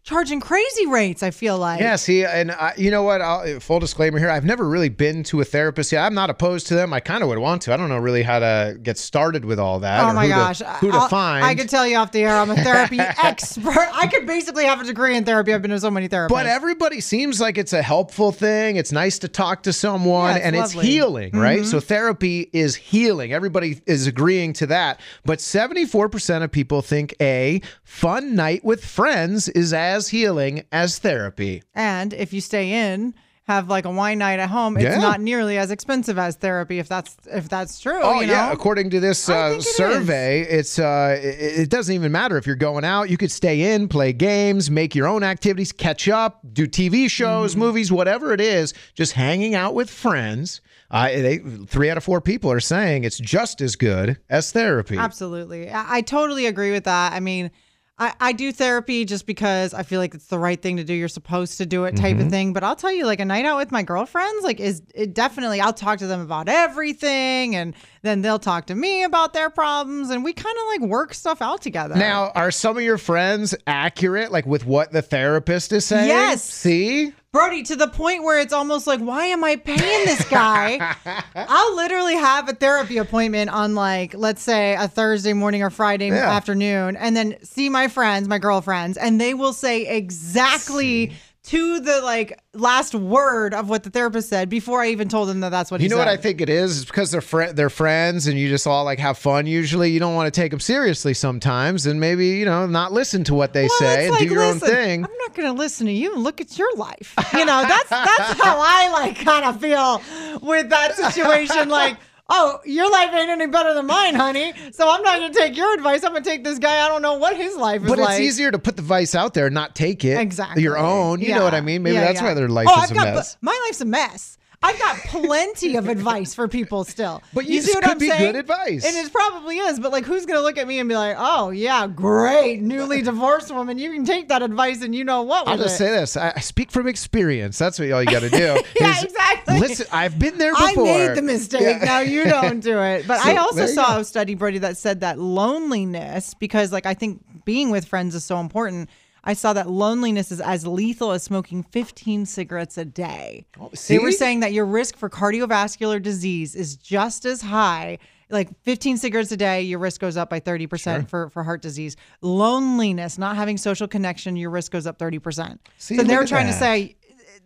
charging 0.05 0.39
crazy 0.39 0.87
rates, 0.87 1.23
I 1.23 1.31
feel 1.31 1.57
like. 1.59 1.81
Yeah, 1.81 1.97
see, 1.97 2.25
and 2.25 2.53
I, 2.53 2.75
you 2.77 2.91
know 2.91 3.03
what? 3.03 3.21
I'll, 3.23 3.59
full 3.59 3.81
disclaimer 3.81 4.19
here: 4.19 4.29
I've 4.31 4.45
never 4.45 4.69
really 4.69 4.91
been 4.91 5.23
to 5.25 5.41
a 5.41 5.45
therapist 5.45 5.91
yet. 5.93 6.05
I'm 6.05 6.15
not 6.15 6.31
opposed 6.31 6.67
to 6.69 6.75
them. 6.75 6.93
I 6.93 7.01
kind 7.01 7.23
of 7.23 7.29
would 7.31 7.39
want 7.39 7.63
to. 7.63 7.73
I 7.73 7.77
don't 7.77 7.89
know 7.89 7.99
really 7.99 8.23
how 8.23 8.39
to 8.39 8.79
get 8.83 8.99
started 8.99 9.45
with 9.45 9.59
all 9.59 9.81
that. 9.81 10.05
Oh 10.05 10.13
my 10.13 10.27
who 10.27 10.33
gosh. 10.33 10.59
To, 10.59 10.65
who 10.75 10.91
to 10.93 10.97
I'll- 10.99 11.09
find? 11.09 11.45
I 11.45 11.55
could 11.55 11.69
tell 11.69 11.87
you 11.87 11.97
off 11.97 12.13
the 12.13 12.23
air, 12.23 12.37
I'm 12.37 12.51
a 12.51 12.57
therapy 12.57 13.01
expert. 13.01 13.89
I 13.93 14.07
could 14.07 14.27
basically 14.27 14.65
have 14.67 14.81
a 14.81 14.85
degree 14.85 15.17
in 15.17 15.25
therapy. 15.25 15.55
I've 15.55 15.63
been 15.63 15.71
to 15.71 15.81
so 15.81 15.91
many 15.91 16.09
therapists. 16.09 16.29
But 16.29 16.47
everybody 16.47 17.01
seems 17.01 17.41
like 17.41 17.57
it's 17.57 17.73
a 17.73 17.83
helpful 17.83 18.31
thing. 18.31 18.77
It's 18.77 18.93
nice 18.93 19.19
to 19.21 19.29
talk 19.29 19.63
to 19.65 19.73
someone 19.73 20.33
Yeah, 20.33 20.37
it's 20.37 20.47
and 20.47 20.57
lovely. 20.57 20.71
Mm-hmm. 20.75 20.79
it's 20.81 20.89
healing, 20.89 21.33
right? 21.33 21.65
So 21.65 21.81
therapy 21.81 22.51
is 22.53 22.77
healing. 22.77 23.33
Everybody 23.33 23.81
is 23.87 24.07
agreeing 24.07 24.53
to 24.55 24.67
that. 24.67 25.01
But 25.25 25.39
74% 25.39 26.43
of 26.43 26.53
people 26.53 26.83
think 26.83 27.15
a 27.23 27.63
fun 27.85 28.35
night 28.35 28.63
with 28.65 28.85
friends 28.85 29.49
is 29.49 29.73
as 29.73 29.94
healing 30.09 30.65
as 30.73 30.99
therapy. 30.99 31.63
And 31.75 32.13
if 32.13 32.33
you 32.33 32.41
stay 32.41 32.93
in, 32.93 33.15
have 33.47 33.69
like 33.69 33.85
a 33.85 33.91
wine 33.91 34.17
night 34.19 34.39
at 34.41 34.49
home, 34.49 34.77
it's 34.79 34.85
Yeah. 34.85 34.97
not 34.97 35.21
nearly 35.21 35.59
as 35.59 35.71
expensive 35.71 36.19
as 36.19 36.37
therapy 36.37 36.79
if 36.79 36.89
that's 36.89 37.15
if 37.31 37.47
that's 37.49 37.79
true. 37.79 38.01
Oh 38.03 38.21
you 38.23 38.27
know? 38.27 38.33
yeah, 38.33 38.51
according 38.53 38.89
to 38.91 39.01
this 39.01 39.29
uh, 39.29 39.51
it 39.53 39.59
is. 39.59 39.77
survey, 39.77 40.41
it's 40.43 40.79
uh, 40.79 41.19
it, 41.23 41.61
it 41.61 41.69
doesn't 41.69 41.95
even 41.95 42.11
matter 42.11 42.39
if 42.39 42.47
you're 42.47 42.57
going 42.57 42.85
out. 42.87 43.11
You 43.11 43.19
could 43.19 43.31
stay 43.31 43.75
in, 43.75 43.87
play 43.89 44.15
games, 44.15 44.71
make 44.71 44.95
your 44.95 45.07
own 45.07 45.23
activities, 45.23 45.73
catch 45.73 46.09
up, 46.09 46.41
do 46.55 46.67
TV 46.67 47.11
shows, 47.11 47.51
Mm-hmm. 47.53 47.61
movies, 47.61 47.93
whatever 47.93 48.33
it 48.33 48.41
is. 48.41 48.73
Just 48.95 49.13
hanging 49.13 49.55
out 49.55 49.75
with 49.75 49.91
friends. 49.91 50.63
Uh, 50.91 51.09
they, 51.09 51.39
three 51.67 51.91
out 51.91 51.97
of 51.99 52.05
four 52.05 52.21
people 52.23 52.51
are 52.51 52.61
saying 52.61 53.05
it's 53.05 53.19
just 53.19 53.61
as 53.61 53.75
good 53.77 54.17
as 54.31 54.53
therapy. 54.53 54.97
Absolutely. 54.97 55.69
I, 55.69 55.97
I 55.97 56.01
totally 56.01 56.47
agree 56.47 56.71
with 56.73 56.85
that. 56.85 57.13
I 57.13 57.21
mean, 57.21 57.51
I, 57.97 58.13
I 58.19 58.33
do 58.33 58.51
therapy 58.51 59.05
just 59.05 59.25
because 59.25 59.73
I 59.73 59.85
feel 59.85 60.01
like 60.01 60.15
it's 60.15 60.27
the 60.27 60.39
right 60.39 60.61
thing 60.61 60.79
to 60.79 60.85
do. 60.85 60.93
You're 60.93 61.07
supposed 61.07 61.59
to 61.59 61.67
do 61.67 61.85
it 61.85 61.95
type 61.97 62.17
Mm-hmm. 62.17 62.27
of 62.27 62.31
thing. 62.33 62.53
But 62.53 62.65
I'll 62.65 62.75
tell 62.75 62.91
you, 62.91 63.07
like 63.07 63.21
a 63.21 63.25
night 63.25 63.45
out 63.45 63.57
with 63.57 63.71
my 63.71 63.85
girlfriends, 63.85 64.43
like 64.43 64.59
is 64.59 64.83
it 64.95 65.15
definitely 65.15 65.61
I'll 65.61 65.73
talk 65.73 66.01
to 66.01 66.09
them 66.09 66.21
about 66.21 66.49
everything 66.49 67.55
and 67.57 67.75
then 68.03 68.21
they'll 68.23 68.39
talk 68.41 68.67
to 68.67 68.75
me 68.75 69.05
about 69.05 69.33
their 69.33 69.49
problems 69.49 70.11
and 70.11 70.25
we 70.25 70.33
kind 70.33 70.57
of 70.57 70.67
like 70.83 70.91
work 70.91 71.15
stuff 71.15 71.41
out 71.41 71.63
together. 71.63 71.95
Now, 71.95 72.33
are 72.35 72.51
some 72.51 72.77
of 72.77 72.83
your 72.83 72.99
friends 72.99 73.55
accurate, 73.67 74.33
like 74.33 74.47
with 74.47 74.67
what 74.67 74.91
the 74.93 75.01
therapist 75.03 75.73
is 75.73 75.85
saying? 75.85 76.09
Yes. 76.09 76.43
See, 76.43 77.13
Brody, 77.35 77.65
to 77.65 77.75
the 77.75 77.89
point 77.89 78.23
where 78.23 78.39
it's 78.39 78.53
almost 78.53 78.87
like, 78.87 79.01
why 79.01 79.27
am 79.27 79.43
I 79.43 79.57
paying 79.57 80.05
this 80.05 80.25
guy? 80.31 80.95
I'll 81.35 81.75
literally 81.75 82.15
have 82.15 82.49
a 82.49 82.53
therapy 82.55 82.97
appointment 82.97 83.51
on 83.51 83.75
like, 83.75 84.15
let's 84.15 84.41
say 84.41 84.77
a 84.77 84.87
Thursday 84.87 85.33
morning 85.33 85.61
or 85.61 85.69
Friday 85.69 86.11
Yeah. 86.11 86.31
afternoon, 86.31 86.95
and 86.95 87.17
then 87.17 87.37
see 87.43 87.69
my 87.69 87.89
friends, 87.89 88.29
my 88.29 88.39
girlfriends, 88.39 88.97
and 88.97 89.21
they 89.21 89.35
will 89.35 89.53
say 89.53 89.85
exactly 89.85 91.13
to 91.45 91.79
the 91.81 92.01
like 92.01 92.41
last 92.55 92.95
word 92.95 93.53
of 93.53 93.69
what 93.69 93.83
the 93.83 93.91
therapist 93.91 94.31
said 94.31 94.49
before 94.49 94.81
I 94.83 94.89
even 94.89 95.09
told 95.09 95.29
them 95.29 95.41
that 95.41 95.51
that's 95.51 95.71
what 95.71 95.81
he 95.81 95.85
said. 95.89 95.95
You 95.95 95.97
he 95.97 95.99
know 95.99 96.05
said. 96.05 96.11
what 96.11 96.19
I 96.19 96.23
think 96.23 96.41
it 96.41 96.49
is? 96.49 96.79
It's 96.83 96.87
because 96.91 97.11
they're 97.11 97.21
fri 97.21 97.53
they're 97.53 97.69
friends 97.71 98.27
and 98.27 98.39
you 98.39 98.49
just 98.49 98.67
all 98.67 98.85
like 98.85 98.99
have 98.99 99.19
fun. 99.19 99.47
Usually, 99.47 99.91
you 99.91 100.01
don't 100.01 100.15
want 100.15 100.33
to 100.33 100.41
take 100.41 100.51
them 100.51 100.61
seriously 100.61 101.13
sometimes, 101.13 101.85
and 101.87 102.01
maybe 102.01 102.29
you 102.29 102.47
know 102.47 102.67
not 102.67 102.93
listen 102.93 103.25
to 103.25 103.35
what 103.35 103.53
they 103.53 103.65
Well, 103.65 103.79
say 103.79 104.07
and 104.09 104.17
do 104.17 104.25
like, 104.25 104.31
your 104.31 104.43
own 104.43 104.59
thing. 104.59 105.05
I'm 105.05 105.11
not 105.19 105.35
going 105.35 105.49
to 105.49 105.59
listen 105.59 105.87
to 105.87 105.93
you. 105.93 106.15
and 106.15 106.23
Look 106.23 106.41
at 106.41 106.57
your 106.59 106.75
life. 106.77 107.15
You 107.35 107.45
know, 107.45 107.63
that's 107.69 107.91
that's 107.91 108.41
how 108.43 108.57
I 108.59 108.91
like 108.93 109.17
kind 109.19 109.45
of 109.45 109.61
feel 109.61 110.01
with 110.41 110.71
that 110.71 110.95
situation. 110.97 111.69
Like, 111.69 111.99
oh, 112.29 112.61
your 112.65 112.91
life 112.91 113.11
ain't 113.13 113.31
any 113.31 113.47
better 113.47 113.75
than 113.75 113.87
mine, 113.87 114.15
honey. 114.15 114.53
So 114.73 114.89
I'm 114.89 115.03
not 115.03 115.19
going 115.19 115.33
to 115.33 115.39
take 115.39 115.57
your 115.57 115.75
advice. 115.75 116.05
I'm 116.05 116.13
going 116.13 116.23
to 116.23 116.29
take 116.31 116.45
this 116.45 116.59
guy. 116.59 116.85
I 116.85 116.89
don't 116.89 117.03
know 117.03 117.15
what 117.15 117.37
his 117.37 117.57
life 117.57 117.83
is 117.83 117.89
But 117.89 117.99
like. 117.99 118.11
it's 118.13 118.21
easier 118.21 118.51
to 118.51 118.59
put 118.59 118.77
the 118.77 118.83
vice 118.83 119.15
out 119.15 119.35
there 119.35 119.47
and 119.47 119.55
not 119.55 119.75
take 119.75 120.05
it. 120.05 120.19
Exactly. 120.19 120.63
Your 120.63 120.79
own. 120.79 121.21
You 121.21 121.29
Yeah. 121.29 121.39
know 121.39 121.45
what 121.45 121.55
I 121.55 121.61
mean? 121.61 121.83
Maybe 121.83 121.95
Yeah, 121.95 122.03
that's 122.03 122.21
yeah. 122.21 122.29
why 122.29 122.35
their 122.35 122.49
life 122.49 122.67
oh, 122.71 122.77
is 122.83 122.85
I've 122.85 122.91
a 122.91 122.95
got, 122.95 123.15
mess. 123.15 123.37
My 123.41 123.59
life's 123.67 123.81
a 123.81 123.85
mess. 123.85 124.39
I've 124.65 124.79
got 124.79 124.97
plenty 125.09 125.77
of 125.77 125.89
advice 125.89 126.35
for 126.35 126.49
people 126.49 126.85
still. 126.85 127.23
But 127.35 127.47
you- 127.47 127.61
see 127.61 127.67
this 127.67 127.75
what 127.75 127.85
could 127.85 127.93
I'm 127.93 127.99
be 127.99 128.09
saying? 128.09 128.33
good 128.33 128.37
advice. 128.37 128.85
And 128.87 128.97
it 129.07 129.13
probably 129.13 129.59
is. 129.59 129.79
But 129.79 129.93
like, 129.93 130.05
who's 130.05 130.25
gonna 130.27 130.41
look 130.41 130.57
at 130.59 130.67
me 130.67 130.79
and 130.79 130.89
be 130.89 130.95
like, 130.97 131.17
"Oh 131.19 131.51
yeah, 131.51 131.87
great, 131.87 132.61
newly 132.63 133.03
divorced 133.03 133.53
woman. 133.53 133.79
You 133.79 133.93
can 133.93 134.05
take 134.05 134.29
that 134.29 134.43
advice 134.43 134.83
and 134.83 134.95
you 134.95 135.05
know 135.05 135.23
what." 135.23 135.47
I'll 135.47 135.59
just 135.59 135.75
it." 135.75 135.79
say 135.79 135.91
this: 135.91 136.17
I 136.17 136.33
I 136.37 136.41
speak 136.41 136.71
from 136.71 136.87
experience. 136.89 137.59
That's 137.59 137.79
what 137.79 137.91
all 137.91 138.03
you 138.03 138.11
got 138.11 138.21
to 138.21 138.31
do. 138.31 138.61
Yeah, 138.81 139.03
exactly. 139.03 139.59
Listen, 139.61 139.87
I've 139.93 140.19
been 140.19 140.39
there 140.39 140.53
I 140.57 140.75
made 140.77 141.15
the 141.17 141.23
mistake. 141.23 141.61
Yeah. 141.63 141.85
Now 141.85 142.01
you 142.01 142.25
don't 142.37 142.61
do 142.61 142.79
it. 142.81 143.07
But 143.07 143.25
I 143.25 143.37
also 143.37 143.67
saw 143.67 143.95
go. 143.97 144.01
a 144.01 144.05
study, 144.05 144.35
Brody, 144.35 144.59
that 144.59 144.77
said 144.77 145.01
that 145.01 145.19
loneliness, 145.19 146.35
because 146.35 146.73
like 146.73 146.87
I 146.87 146.95
think 146.95 147.21
being 147.45 147.71
with 147.71 147.85
friends 147.87 148.15
is 148.15 148.25
so 148.25 148.39
important. 148.41 148.89
I 149.25 149.33
saw 149.33 149.53
that 149.55 149.69
loneliness 149.69 150.31
is 150.31 150.41
as 150.41 150.67
lethal 150.67 151.11
as 151.13 151.23
smoking 151.23 151.63
15 151.63 152.27
cigarettes 152.27 152.77
a 152.79 152.85
day. 152.85 153.47
They 153.89 153.99
were 153.99 154.13
saying 154.13 154.41
that 154.41 154.53
your 154.53 154.67
risk 154.67 154.97
for 154.97 155.09
cardiovascular 155.09 156.01
disease 156.01 156.55
is 156.55 156.77
just 156.77 157.25
as 157.25 157.41
high. 157.41 157.99
Like 158.31 158.51
15 158.63 158.97
cigarettes 158.99 159.33
a 159.33 159.37
day, 159.37 159.63
your 159.63 159.79
risk 159.79 160.01
goes 160.01 160.17
up 160.17 160.29
by 160.31 160.41
30% 160.41 161.09
for, 161.09 161.31
for 161.31 161.43
heart 161.43 161.63
disease. 161.63 161.97
Loneliness, 162.21 163.19
not 163.19 163.37
having 163.37 163.57
social 163.57 163.87
connection, 163.89 164.37
your 164.37 164.51
risk 164.51 164.73
goes 164.73 164.87
up 164.87 164.99
30%. 164.99 165.59
See, 165.79 165.97
so 165.97 166.03
they're 166.03 166.25
trying 166.27 166.47
to 166.47 166.53
say, 166.53 166.97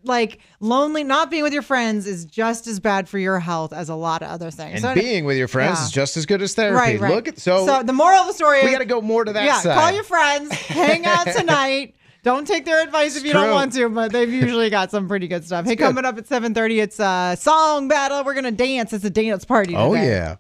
like 0.05 0.39
lonely 0.61 1.05
not 1.05 1.31
being 1.31 1.43
with 1.43 1.53
your 1.53 1.63
friends 1.63 2.07
is 2.07 2.25
just 2.25 2.67
as 2.67 2.81
bad 2.81 3.09
for 3.09 3.19
your 3.19 3.39
health 3.41 3.73
as 3.73 3.89
a 3.89 3.95
lot 3.95 4.23
of 4.23 4.29
other 4.29 4.51
things. 4.51 4.75
And 4.75 4.83
So- 4.83 4.95
being 4.95 5.25
with 5.25 5.37
your 5.37 5.49
friends 5.49 5.79
Yeah. 5.81 5.85
is 5.87 5.91
just 5.91 6.17
as 6.17 6.25
good 6.27 6.41
as 6.43 6.55
therapy. 6.55 6.75
right, 6.77 7.01
right. 7.01 7.15
Look 7.15 7.29
at 7.29 7.39
so, 7.39 7.67
so 7.67 7.83
the 7.83 7.93
moral 7.93 8.21
of 8.21 8.27
the 8.29 8.33
story 8.35 8.59
is 8.61 8.65
we 8.65 8.71
got 8.73 8.79
to 8.79 8.85
go 8.85 9.01
more 9.01 9.25
to 9.25 9.33
that 9.33 9.45
yeah, 9.45 9.61
side. 9.61 9.77
call 9.79 9.91
your 9.93 10.05
friends, 10.05 10.53
hang 10.53 11.05
out 11.05 11.27
tonight. 11.37 11.95
Don't 12.25 12.47
take 12.47 12.65
their 12.65 12.83
advice 12.83 13.17
if 13.17 13.25
you 13.25 13.33
don't 13.33 13.53
want 13.53 13.73
to, 13.75 13.89
but 13.89 14.13
they've 14.13 14.33
usually 14.33 14.71
got 14.71 14.91
some 14.91 15.09
pretty 15.09 15.29
good 15.29 15.45
stuff. 15.45 15.65
Hey, 15.65 15.77
good. 15.77 15.85
coming 15.85 16.05
up 16.05 16.19
at 16.19 16.27
7:30, 16.27 16.81
it's 16.83 16.99
a 17.01 17.37
song 17.41 17.87
battle. 17.89 18.23
We're 18.25 18.35
gonna 18.35 18.51
dance. 18.51 18.93
It's 18.93 19.05
a 19.05 19.11
dance 19.11 19.45
party. 19.45 19.75
oh 19.77 19.95
yeah. 19.95 20.37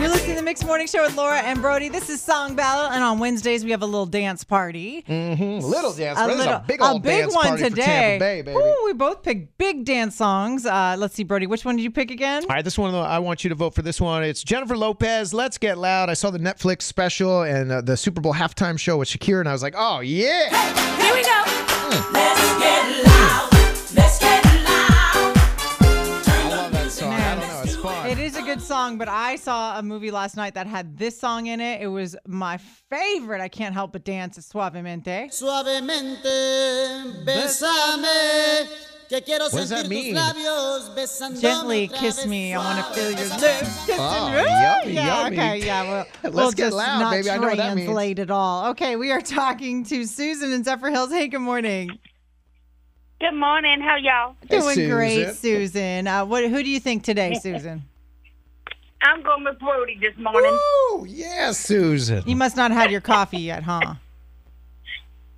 You're 0.00 0.08
listening 0.08 0.36
to 0.36 0.40
the 0.40 0.44
Mixed 0.46 0.64
Morning 0.64 0.86
Show 0.86 1.02
with 1.02 1.14
Laura 1.14 1.40
and 1.40 1.60
Brody. 1.60 1.90
This 1.90 2.08
is 2.08 2.22
Song 2.22 2.54
Battle, 2.54 2.86
and 2.90 3.04
on 3.04 3.18
Wednesdays 3.18 3.64
we 3.66 3.70
have 3.72 3.82
a 3.82 3.86
little 3.86 4.06
dance 4.06 4.44
party. 4.44 5.04
Mm, 5.06 5.60
Little 5.62 5.92
dance. 5.92 6.18
a 6.18 6.26
little, 6.26 6.46
a 6.54 6.64
big 6.66 6.80
old 6.80 7.02
big 7.02 7.20
dance 7.24 7.34
one 7.34 7.48
party 7.48 7.64
today. 7.64 7.82
for 7.82 7.86
Tampa 7.86 8.18
Bay, 8.24 8.40
baby. 8.42 8.56
Ooh, 8.56 8.82
we 8.86 8.94
both 8.94 9.22
picked 9.22 9.58
big 9.58 9.84
dance 9.84 10.16
songs. 10.16 10.64
Uh, 10.64 10.96
let's 10.98 11.14
see, 11.14 11.22
Brody, 11.22 11.46
which 11.46 11.66
one 11.66 11.76
did 11.76 11.82
you 11.82 11.90
pick 11.90 12.10
again? 12.10 12.44
All 12.44 12.48
right, 12.48 12.64
this 12.64 12.78
one 12.78 12.94
I 12.94 13.18
want 13.18 13.44
you 13.44 13.50
to 13.50 13.54
vote 13.54 13.74
for 13.74 13.82
this 13.82 14.00
one. 14.00 14.24
It's 14.24 14.42
Jennifer 14.42 14.74
Lopez. 14.74 15.34
Let's 15.34 15.58
get 15.58 15.76
loud. 15.76 16.08
I 16.08 16.14
saw 16.14 16.30
the 16.30 16.38
Netflix 16.38 16.82
special 16.82 17.42
and 17.42 17.70
uh, 17.70 17.80
the 17.82 17.96
Super 17.96 18.22
Bowl 18.22 18.32
halftime 18.32 18.78
show 18.78 18.96
with 18.96 19.08
Shakira, 19.08 19.40
and 19.40 19.48
I 19.50 19.52
was 19.52 19.62
like, 19.62 19.74
oh 19.76 20.00
yeah. 20.00 20.48
Here 20.98 21.12
we 21.14 21.22
go. 21.22 21.42
Let's 22.12 22.58
get 22.58 23.04
loud. 23.04 23.09
Song, 28.80 28.96
but 28.96 29.08
I 29.08 29.36
saw 29.36 29.78
a 29.78 29.82
movie 29.82 30.10
last 30.10 30.36
night 30.38 30.54
that 30.54 30.66
had 30.66 30.96
this 30.96 31.18
song 31.20 31.46
in 31.48 31.60
it. 31.60 31.82
It 31.82 31.88
was 31.88 32.16
my 32.26 32.56
favorite. 32.88 33.42
I 33.42 33.48
can't 33.48 33.74
help 33.74 33.92
but 33.92 34.04
dance. 34.04 34.38
It's 34.38 34.50
Suavemente. 34.50 35.28
Suavemente, 35.28 37.24
bésame, 37.26 38.66
que 39.10 39.20
quiero 39.20 39.44
What 39.50 39.52
does 39.52 39.68
that 39.68 39.86
mean? 39.86 40.14
tus 40.14 40.22
labios 40.34 40.94
besándome 40.96 41.40
Gently 41.42 41.88
kiss 41.88 42.24
me. 42.26 42.54
I 42.54 42.58
want 42.58 42.78
to 42.78 42.94
feel 42.94 43.10
your 43.10 43.28
lips 43.28 43.84
kissing 43.84 43.96
Oh, 43.98 44.30
me. 44.30 44.36
yummy, 44.36 44.92
yeah, 44.94 45.24
yummy. 45.24 45.36
okay, 45.36 45.58
yeah. 45.66 45.82
Well, 45.82 46.06
Let's 46.22 46.34
we'll 46.34 46.50
get 46.52 46.64
just 46.64 46.76
loud, 46.78 47.00
not 47.00 47.10
baby. 47.10 47.30
I 47.30 47.36
know 47.36 47.48
what 47.48 47.56
that 47.58 47.76
means. 47.76 47.84
translate 47.86 48.18
at 48.18 48.30
all. 48.30 48.70
Okay, 48.70 48.96
we 48.96 49.10
are 49.12 49.20
talking 49.20 49.84
to 49.84 50.06
Susan 50.06 50.52
in 50.54 50.64
Zephyrhills. 50.64 51.10
Hey, 51.10 51.28
good 51.28 51.40
morning. 51.40 51.98
Good 53.20 53.34
morning. 53.34 53.82
How 53.82 53.96
y'all? 53.96 54.36
Hey, 54.48 54.58
Doing 54.58 54.88
great, 54.88 55.34
Susan. 55.34 55.34
Susan. 55.34 56.06
Uh, 56.06 56.24
what? 56.24 56.44
Who 56.48 56.62
do 56.62 56.70
you 56.70 56.80
think 56.80 57.02
today, 57.04 57.34
Susan? 57.42 57.84
I'm 59.02 59.22
going 59.22 59.44
with 59.44 59.58
Brody 59.58 59.98
this 60.00 60.16
morning. 60.18 60.50
Oh, 60.52 61.06
yeah, 61.08 61.52
Susan. 61.52 62.22
You 62.26 62.36
must 62.36 62.56
not 62.56 62.70
have 62.70 62.80
had 62.82 62.90
your 62.90 63.00
coffee 63.00 63.38
yet, 63.38 63.62
huh? 63.62 63.94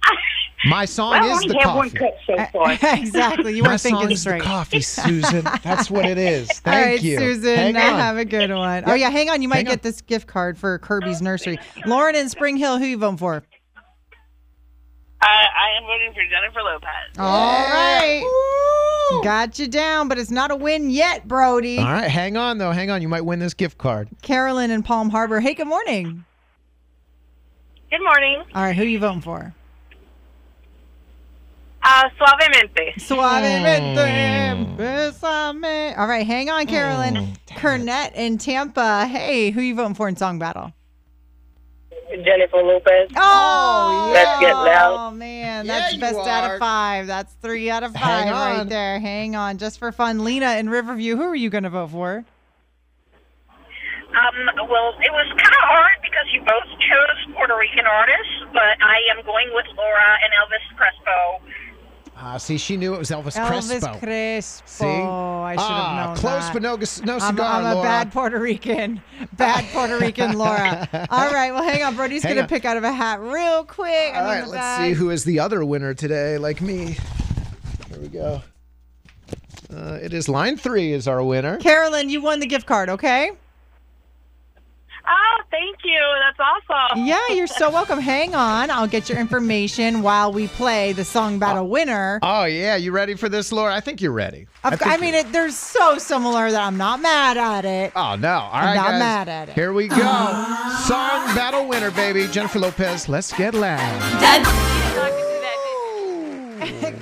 My 0.64 0.84
song 0.84 1.14
I 1.14 1.26
is 1.26 1.32
only 1.32 1.48
the 1.48 1.58
have 1.60 1.76
one 1.76 1.90
coffee. 1.90 1.98
cup 1.98 2.14
so 2.26 2.34
uh, 2.34 2.46
far. 2.52 2.72
exactly. 2.96 3.54
You 3.56 3.62
My 3.64 3.70
weren't 3.70 3.80
song 3.80 3.92
thinking 3.92 4.10
is 4.12 4.24
the 4.24 4.38
coffee, 4.38 4.80
Susan. 4.82 5.44
That's 5.62 5.90
what 5.90 6.04
it 6.06 6.18
is. 6.18 6.48
Thank 6.60 6.76
All 6.76 6.82
right, 6.82 7.02
you. 7.02 7.18
Susan. 7.18 7.56
Hang 7.56 7.76
on. 7.76 7.98
Have 7.98 8.16
a 8.16 8.24
good 8.24 8.50
one. 8.50 8.84
Oh 8.86 8.94
yeah, 8.94 9.10
hang 9.10 9.28
on. 9.28 9.42
You 9.42 9.48
might 9.48 9.56
Hang 9.56 9.64
get 9.66 9.72
on. 9.72 9.80
this 9.82 10.00
gift 10.00 10.28
card 10.28 10.56
for 10.56 10.78
Kirby's 10.78 11.20
Nursery. 11.20 11.58
Lauren 11.84 12.14
in 12.14 12.28
Spring 12.28 12.56
Hill. 12.56 12.78
Who 12.78 12.84
you 12.84 12.96
voting 12.96 13.16
for? 13.18 13.42
I, 15.20 15.26
I 15.26 15.76
am 15.78 15.84
voting 15.84 16.12
for 16.14 16.22
Jennifer 16.30 16.62
Lopez. 16.62 17.18
All 17.18 17.64
right. 17.68 18.22
Got 19.22 19.58
you 19.58 19.68
down, 19.68 20.08
but 20.08 20.18
it's 20.18 20.30
not 20.30 20.50
a 20.50 20.56
win 20.56 20.90
yet, 20.90 21.28
Brody. 21.28 21.78
All 21.78 21.84
right, 21.84 22.10
hang 22.10 22.36
on 22.36 22.58
though. 22.58 22.72
Hang 22.72 22.90
on. 22.90 23.02
You 23.02 23.08
might 23.08 23.22
win 23.24 23.38
this 23.38 23.54
gift 23.54 23.78
card. 23.78 24.08
Carolyn 24.22 24.70
in 24.70 24.82
Palm 24.82 25.10
Harbor. 25.10 25.40
Hey, 25.40 25.54
good 25.54 25.68
morning. 25.68 26.24
Good 27.90 28.02
morning. 28.02 28.42
All 28.54 28.62
right, 28.62 28.74
who 28.74 28.82
are 28.82 28.86
you 28.86 28.98
voting 28.98 29.20
for? 29.20 29.54
Uh, 31.84 32.04
suavemente. 32.18 32.94
Suavemente, 32.96 34.76
bésame. 34.76 35.98
All 35.98 36.06
right, 36.06 36.26
hang 36.26 36.48
on, 36.48 36.66
Carolyn. 36.66 37.36
Cornette 37.48 38.14
in 38.14 38.38
Tampa. 38.38 39.06
Hey, 39.06 39.50
who 39.50 39.60
are 39.60 39.64
you 39.64 39.74
voting 39.74 39.94
for 39.94 40.08
in 40.08 40.16
Song 40.16 40.38
Battle? 40.38 40.72
Jennifer 42.24 42.58
Lopez. 42.58 43.10
Oh, 43.16 44.10
Let's 44.12 44.40
get 44.40 44.52
loud. 44.54 44.96
Oh 44.98 45.10
man, 45.14 45.66
Yeah, 45.66 45.80
that's 45.80 45.94
you 45.94 46.00
best 46.00 46.18
out 46.18 46.52
of 46.52 46.58
five. 46.58 47.06
That's 47.06 47.32
three 47.42 47.70
out 47.70 47.82
of 47.82 47.94
Hang 47.94 48.28
five 48.28 48.32
right 48.32 48.60
on. 48.60 48.68
there. 48.68 49.00
Hang 49.00 49.34
on, 49.36 49.58
just 49.58 49.78
for 49.78 49.92
fun. 49.92 50.24
Lena 50.24 50.56
in 50.56 50.68
Riverview. 50.68 51.16
Who 51.16 51.22
are 51.22 51.34
you 51.36 51.50
going 51.50 51.64
to 51.64 51.70
vote 51.70 51.90
for? 51.90 52.24
Um, 54.12 54.68
well, 54.68 54.92
it 55.00 55.08
was 55.08 55.24
kind 55.40 55.56
of 55.56 55.64
hard 55.72 55.96
because 56.04 56.28
you 56.36 56.40
both 56.44 56.68
chose 56.84 57.34
Puerto 57.34 57.56
Rican 57.56 57.86
artists, 57.88 58.44
but 58.52 58.76
I 58.84 59.00
am 59.16 59.24
going 59.24 59.48
with 59.56 59.64
Laura 59.74 60.10
and 60.20 60.30
Elvis 60.36 60.60
Crespo. 60.76 61.40
Ah, 62.24 62.36
see, 62.36 62.56
she 62.56 62.76
knew 62.76 62.94
it 62.94 62.98
was 62.98 63.10
Elvis, 63.10 63.36
Elvis 63.36 63.68
Crespo. 63.68 63.98
Crespo. 63.98 64.62
See? 64.64 64.84
I 64.86 65.54
should 65.54 65.60
have 65.60 65.70
ah, 65.70 66.04
known 66.06 66.16
close, 66.16 66.44
that. 66.44 66.52
but 66.52 66.62
no, 66.62 66.76
no 67.04 67.14
I'm, 67.14 67.34
cigar, 67.34 67.52
I'm 67.52 67.64
a 67.64 67.74
Laura. 67.74 67.82
bad 67.82 68.12
Puerto 68.12 68.38
Rican. 68.38 69.02
Bad 69.32 69.64
Puerto 69.72 69.98
Rican 69.98 70.38
Laura. 70.38 70.88
All 71.10 71.32
right, 71.32 71.50
well, 71.50 71.64
hang 71.64 71.82
on. 71.82 71.96
Brody's 71.96 72.22
going 72.22 72.36
to 72.36 72.46
pick 72.46 72.64
out 72.64 72.76
of 72.76 72.84
a 72.84 72.92
hat 72.92 73.20
real 73.20 73.64
quick. 73.64 74.14
All 74.14 74.22
right, 74.22 74.46
let's 74.46 74.82
see 74.82 74.92
who 74.92 75.10
is 75.10 75.24
the 75.24 75.40
other 75.40 75.64
winner 75.64 75.94
today, 75.94 76.38
like 76.38 76.60
me. 76.60 76.96
Here 77.88 77.98
we 78.00 78.06
go. 78.06 78.40
Uh, 79.74 79.98
it 80.00 80.12
is 80.12 80.28
line 80.28 80.56
three 80.56 80.92
is 80.92 81.08
our 81.08 81.24
winner. 81.24 81.56
Carolyn, 81.56 82.08
you 82.08 82.22
won 82.22 82.38
the 82.38 82.46
gift 82.46 82.66
card, 82.66 82.88
okay? 82.88 83.32
Oh, 85.06 85.42
thank 85.50 85.78
you. 85.84 86.00
That's 86.20 86.38
awesome. 86.70 87.04
Yeah, 87.04 87.20
you're 87.30 87.46
so 87.46 87.70
welcome. 87.70 87.98
Hang 88.12 88.34
on. 88.34 88.70
I'll 88.70 88.86
get 88.86 89.08
your 89.08 89.18
information 89.18 90.02
while 90.02 90.32
we 90.32 90.48
play 90.48 90.92
the 90.92 91.04
song 91.04 91.38
battle 91.38 91.68
winner. 91.68 92.18
Oh 92.22 92.44
yeah, 92.44 92.76
you 92.76 92.92
ready 92.92 93.14
for 93.14 93.28
this, 93.28 93.52
Laura? 93.52 93.74
I 93.74 93.80
think 93.80 94.00
you're 94.00 94.12
ready. 94.12 94.46
Of 94.64 94.78
cou- 94.78 94.86
I, 94.86 94.96
think 94.96 95.00
mean, 95.00 95.14
it, 95.14 95.32
they're 95.32 95.50
so 95.50 95.98
similar 95.98 96.50
that 96.50 96.62
I'm 96.62 96.76
not 96.76 97.00
mad 97.00 97.36
at 97.36 97.64
it. 97.64 97.92
Oh 97.96 98.16
no! 98.16 98.28
All 98.28 98.52
right, 98.52 98.70
I'm 98.70 98.76
not 98.76 98.90
guys. 98.90 98.98
mad 98.98 99.28
at 99.28 99.48
it. 99.50 99.54
Here 99.54 99.72
we 99.72 99.88
go. 99.88 99.96
Song 99.96 101.26
battle 101.34 101.66
winner, 101.68 101.90
baby. 101.90 102.26
Jennifer 102.28 102.58
Lopez. 102.58 103.08
Let's 103.08 103.32
get 103.32 103.54
loud. 103.54 103.80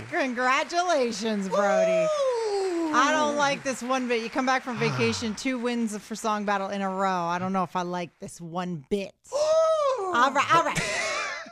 Congratulations, 0.11 1.49
Brody. 1.49 2.07
I 2.93 3.13
don't 3.13 3.37
like 3.37 3.63
this 3.63 3.83
one 3.83 4.09
bit. 4.09 4.23
You 4.23 4.31
come 4.31 4.47
back 4.47 4.63
from 4.63 4.77
vacation, 4.79 5.35
two 5.35 5.59
wins 5.59 5.97
for 5.99 6.15
song 6.15 6.45
battle 6.45 6.69
in 6.69 6.83
a 6.83 6.91
row. 6.91 7.25
I 7.25 7.39
don't 7.39 7.53
know 7.53 7.63
if 7.63 7.77
I 7.77 7.83
like 7.83 8.19
this 8.19 8.41
one 8.41 8.85
bit. 8.91 9.13
All 9.33 10.33
right, 10.33 10.55
all 10.55 10.65
right, 10.65 10.81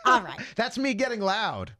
all 0.04 0.20
right. 0.20 0.40
That's 0.56 0.78
me 0.78 0.92
getting 0.92 1.20
loud. 1.20 1.74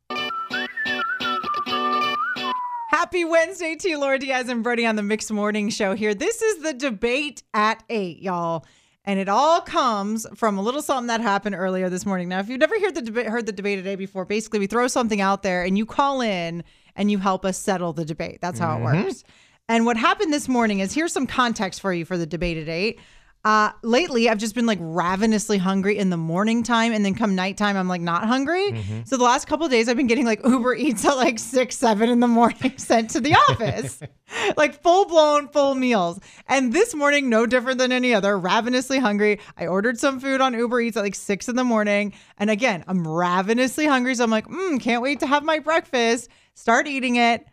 Happy 2.88 3.24
Wednesday 3.24 3.74
to 3.74 3.88
you, 3.88 3.98
Laura 3.98 4.16
Diaz 4.16 4.48
and 4.48 4.62
Brody 4.62 4.86
on 4.86 4.94
the 4.94 5.02
Mixed 5.02 5.32
Morning 5.32 5.70
Show 5.70 5.94
here. 5.94 6.14
This 6.14 6.40
is 6.40 6.62
the 6.62 6.72
debate 6.72 7.42
at 7.52 7.82
eight, 7.88 8.22
y'all. 8.22 8.64
And 9.04 9.18
it 9.18 9.28
all 9.28 9.60
comes 9.60 10.24
from 10.36 10.56
a 10.56 10.62
little 10.62 10.82
something 10.82 11.08
that 11.08 11.20
happened 11.20 11.56
earlier 11.56 11.88
this 11.88 12.06
morning. 12.06 12.28
Now, 12.28 12.38
if 12.38 12.48
you've 12.48 12.60
never 12.60 12.78
heard 12.78 12.94
the 12.94 13.02
debate, 13.02 13.26
heard 13.26 13.46
the 13.46 13.52
debate 13.52 13.78
today 13.78 13.96
before, 13.96 14.24
basically 14.24 14.60
we 14.60 14.68
throw 14.68 14.86
something 14.86 15.20
out 15.20 15.42
there 15.42 15.64
and 15.64 15.76
you 15.76 15.84
call 15.84 16.20
in 16.20 16.62
and 16.94 17.10
you 17.10 17.18
help 17.18 17.44
us 17.44 17.58
settle 17.58 17.92
the 17.92 18.04
debate. 18.04 18.38
That's 18.40 18.58
how 18.58 18.76
it 18.76 18.80
mm-hmm. 18.80 19.04
works. 19.04 19.24
And 19.68 19.84
what 19.84 19.96
happened 19.96 20.32
this 20.32 20.48
morning 20.48 20.80
is 20.80 20.94
here's 20.94 21.12
some 21.12 21.26
context 21.26 21.80
for 21.80 21.92
you 21.92 22.04
for 22.04 22.16
the 22.16 22.26
debate 22.26 22.56
at 22.56 22.68
eight. 22.68 23.00
Uh, 23.44 23.70
lately, 23.82 24.28
I've 24.28 24.38
just 24.38 24.54
been 24.54 24.66
like 24.66 24.78
ravenously 24.80 25.58
hungry 25.58 25.96
in 25.96 26.10
the 26.10 26.16
morning 26.16 26.62
time, 26.64 26.92
and 26.92 27.04
then 27.04 27.14
come 27.14 27.34
nighttime, 27.34 27.76
I'm 27.76 27.86
like 27.86 28.00
not 28.00 28.26
hungry. 28.26 28.72
So 29.04 29.16
the 29.16 29.24
last 29.24 29.46
couple 29.46 29.64
of 29.64 29.70
days, 29.70 29.88
I've 29.88 29.96
been 29.96 30.08
getting 30.08 30.26
like 30.26 30.44
Uber 30.44 30.74
Eats 30.74 31.04
at 31.04 31.14
like 31.16 31.38
six, 31.38 31.76
seven 31.76 32.10
in 32.10 32.18
the 32.20 32.26
morning 32.26 32.74
sent 32.76 33.10
to 33.10 33.20
the 33.20 33.34
office, 33.34 34.00
like 34.56 34.82
full 34.82 35.06
blown 35.06 35.48
full 35.48 35.74
meals. 35.76 36.18
And 36.48 36.72
this 36.72 36.94
morning, 36.94 37.30
no 37.30 37.46
different 37.46 37.78
than 37.78 37.92
any 37.92 38.12
other, 38.12 38.36
ravenously 38.36 38.98
hungry. 38.98 39.38
I 39.56 39.66
ordered 39.66 39.98
some 39.98 40.18
food 40.18 40.40
on 40.40 40.52
Uber 40.52 40.80
Eats 40.80 40.96
at 40.96 41.04
like 41.04 41.14
six 41.14 41.48
in 41.48 41.54
the 41.56 41.64
morning, 41.64 42.14
and 42.38 42.50
again, 42.50 42.84
I'm 42.88 43.06
ravenously 43.06 43.86
hungry, 43.86 44.16
so 44.16 44.24
I'm 44.24 44.30
like, 44.30 44.48
mm, 44.48 44.80
can't 44.80 45.00
wait 45.00 45.20
to 45.20 45.26
have 45.26 45.44
my 45.44 45.60
breakfast. 45.60 46.28
Start 46.54 46.88
eating 46.88 47.16
it. 47.16 47.46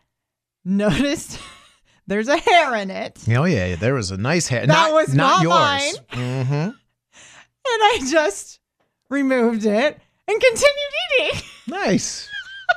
Noticed 0.65 1.39
there's 2.07 2.27
a 2.27 2.37
hair 2.37 2.75
in 2.75 2.89
it. 2.91 3.17
Oh 3.29 3.45
yeah, 3.45 3.75
there 3.75 3.93
was 3.93 4.11
a 4.11 4.17
nice 4.17 4.47
hair. 4.47 4.65
That 4.65 4.67
not, 4.67 4.93
was 4.93 5.13
not 5.13 5.41
yours. 5.41 5.53
mine. 5.53 5.93
Mm-hmm. 6.11 6.53
and 6.53 6.75
I 7.65 7.99
just 8.09 8.59
removed 9.09 9.65
it 9.65 9.99
and 10.27 10.41
continued 10.41 10.93
eating. 11.19 11.41
Nice. 11.67 12.29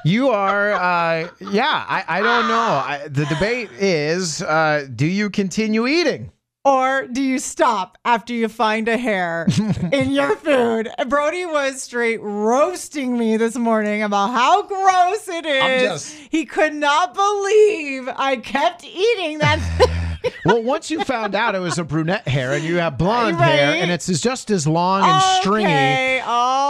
You 0.05 0.29
are, 0.29 0.73
uh, 0.73 1.29
yeah. 1.41 1.85
I, 1.89 2.05
I 2.09 2.21
don't 2.23 2.49
know. 2.49 2.55
I, 2.55 3.09
the 3.09 3.25
debate 3.27 3.71
is: 3.73 4.43
uh, 4.43 4.87
Do 4.95 5.07
you 5.07 5.29
continue 5.31 5.87
eating? 5.87 6.31
Or 6.65 7.07
do 7.07 7.23
you 7.23 7.39
stop 7.39 7.97
after 8.05 8.35
you 8.35 8.49
find 8.49 8.89
a 8.89 8.99
hair 8.99 9.47
in 9.93 10.11
your 10.11 10.37
food? 10.37 10.91
Brody 11.09 11.47
was 11.47 11.81
straight 11.81 12.21
roasting 12.21 13.17
me 13.17 13.37
this 13.37 13.57
morning 13.57 14.03
about 14.03 14.29
how 14.33 14.63
gross 14.65 15.29
it 15.29 15.47
is. 15.47 15.83
just- 15.89 16.15
He 16.31 16.45
could 16.45 16.75
not 16.75 17.15
believe 17.15 18.09
I 18.15 18.37
kept 18.43 18.85
eating 18.85 19.39
that. 19.39 19.61
Well, 20.45 20.63
once 20.63 20.91
you 20.91 21.05
found 21.05 21.35
out 21.35 21.55
it 21.55 21.61
was 21.61 21.79
a 21.79 21.85
brunette 21.85 22.27
hair 22.27 22.53
and 22.53 22.65
you 22.65 22.77
have 22.77 22.99
blonde 22.99 23.37
hair 23.39 23.75
and 23.75 23.91
it's 23.91 24.07
just 24.21 24.51
as 24.51 24.67
long 24.67 25.03
and 25.05 25.23
stringy. 25.41 25.67
Okay, 25.67 26.21
all 26.21 26.68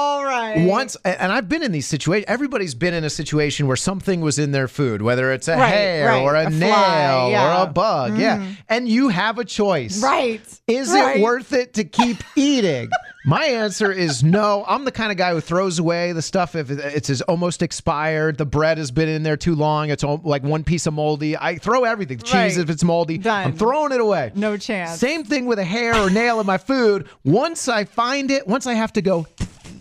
right. 0.58 0.68
Once, 0.68 0.96
and 1.04 1.32
I've 1.32 1.48
been 1.48 1.62
in 1.62 1.72
these 1.72 1.86
situations. 1.86 2.26
Everybody's 2.28 2.74
been 2.74 2.94
in 2.94 3.04
a 3.04 3.10
situation 3.10 3.66
where 3.66 3.76
something 3.76 4.20
was 4.20 4.38
in 4.38 4.52
their 4.52 4.68
food, 4.68 5.02
whether 5.02 5.32
it's 5.32 5.48
a 5.48 5.56
Right, 5.56 5.68
hair 5.68 6.08
right, 6.08 6.22
or 6.22 6.34
a, 6.34 6.46
a 6.46 6.50
nail 6.50 6.74
fly, 6.74 7.28
yeah. 7.30 7.40
Mm. 7.56 7.58
or 7.64 7.68
a 7.68 7.72
bug. 7.72 8.18
Yeah. 8.18 8.46
And 8.68 8.88
you 8.88 9.08
have 9.08 9.38
a 9.38 9.44
choice. 9.44 10.02
Right. 10.02 10.40
Is 10.66 10.92
it 10.92 11.20
worth 11.20 11.52
it 11.52 11.74
to 11.74 11.84
keep 11.84 12.18
eating? 12.36 12.90
My 13.26 13.44
answer 13.46 13.92
is 13.92 14.22
no. 14.22 14.64
I'm 14.66 14.84
the 14.86 14.92
kind 14.92 15.10
of 15.10 15.18
guy 15.18 15.32
who 15.32 15.40
throws 15.40 15.78
away 15.78 16.12
the 16.12 16.22
stuff 16.22 16.54
if 16.54 16.70
it- 16.70 16.78
it's 17.08 17.20
almost 17.22 17.62
expired. 17.62 18.38
The 18.38 18.46
bread 18.46 18.78
has 18.78 18.90
been 18.90 19.08
in 19.08 19.22
there 19.22 19.36
too 19.36 19.54
long. 19.54 19.90
It's 19.90 20.02
all, 20.04 20.20
like 20.24 20.42
one 20.42 20.64
piece 20.64 20.86
of 20.86 20.94
moldy. 20.94 21.36
I 21.36 21.58
throw 21.58 21.84
everything. 21.84 22.18
The 22.18 22.24
cheese 22.24 22.56
if 22.56 22.70
it's 22.70 22.82
moldy. 22.84 23.18
Done. 23.18 23.44
I'm 23.48 23.52
throwing 23.56 23.92
it 23.92 24.00
away. 24.00 24.32
No 24.34 24.56
chance. 24.56 24.98
Same 24.98 25.24
thing 25.24 25.44
with 25.46 25.58
a 25.58 25.64
hair 25.64 25.94
or 25.96 26.08
nail 26.08 26.40
in 26.40 26.46
my 26.46 26.56
food. 26.58 27.06
Once 27.24 27.68
I 27.68 27.84
find 27.84 28.30
it, 28.30 28.46
once 28.46 28.66
I 28.66 28.74
have 28.74 28.92
to 28.94 29.02
go 29.02 29.26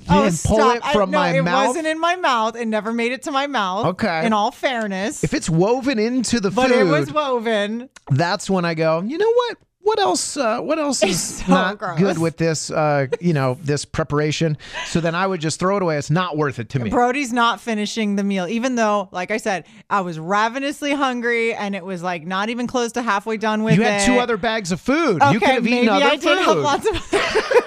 and 0.10 0.40
pull 0.46 0.58
stop. 0.58 0.76
it 0.78 0.84
from 0.94 1.10
I, 1.10 1.12
no, 1.12 1.18
my 1.18 1.38
it 1.38 1.42
mouth. 1.44 1.68
wasn't 1.68 1.88
in 1.88 2.00
my 2.00 2.16
mouth. 2.16 2.56
It 2.56 2.66
never 2.68 2.94
made 2.94 3.12
it 3.12 3.24
to 3.24 3.32
my 3.32 3.48
mouth. 3.48 3.86
Okay. 3.88 4.26
In 4.26 4.34
all 4.34 4.52
fairness. 4.52 5.24
if 5.24 5.34
it's 5.34 5.50
woven 5.50 6.00
into 6.00 6.40
the 6.40 6.52
but 6.52 6.70
food, 6.70 6.80
it 6.80 6.84
was 6.84 7.12
woven. 7.12 7.90
that's 8.10 8.50
when 8.50 8.66
I 8.66 8.74
go, 8.74 9.02
you 9.02 9.18
know 9.18 9.32
what? 9.32 9.58
What 9.82 10.00
else? 10.00 10.36
Uh, 10.36 10.60
what 10.60 10.78
else 10.80 11.02
is 11.02 11.38
so 11.38 11.46
not 11.48 11.78
gross. 11.78 11.98
good 11.98 12.18
with 12.18 12.36
this? 12.36 12.70
Uh, 12.70 13.08
you 13.22 13.32
know, 13.32 13.58
this 13.64 13.86
preparation. 13.86 14.58
So 14.86 15.00
then 15.00 15.16
I 15.16 15.26
would 15.26 15.40
just 15.40 15.62
throw 15.62 15.78
it 15.78 15.82
away. 15.82 15.98
It's 15.98 16.10
not 16.10 16.36
worth 16.36 16.60
it 16.60 16.68
to 16.72 16.80
me. 16.80 16.90
Brody's 16.90 17.32
not 17.32 17.62
finishing 17.62 18.18
the 18.18 18.24
meal, 18.26 18.48
even 18.50 18.76
though, 18.76 19.08
like 19.14 19.32
I 19.32 19.38
said, 19.38 19.64
I 19.90 20.02
was 20.02 20.20
ravenously 20.20 20.92
hungry 20.92 21.54
and 21.54 21.74
it 21.74 21.86
was 21.86 22.04
like 22.04 22.28
not 22.28 22.50
even 22.50 22.68
close 22.68 22.92
to 22.94 23.02
halfway 23.02 23.38
done 23.38 23.64
with 23.64 23.76
you 23.76 23.84
it. 23.84 23.88
had 23.88 24.06
two 24.06 24.20
other 24.20 24.36
bags 24.36 24.74
of 24.74 24.82
food. 24.82 25.22
Okay, 25.22 25.32
you 25.32 25.40
could 25.40 25.50
have 25.52 25.66
eaten 25.66 25.88
other 25.88 26.04
I 26.06 26.18
did 26.18 26.38
have 26.38 26.84
food. 26.84 27.64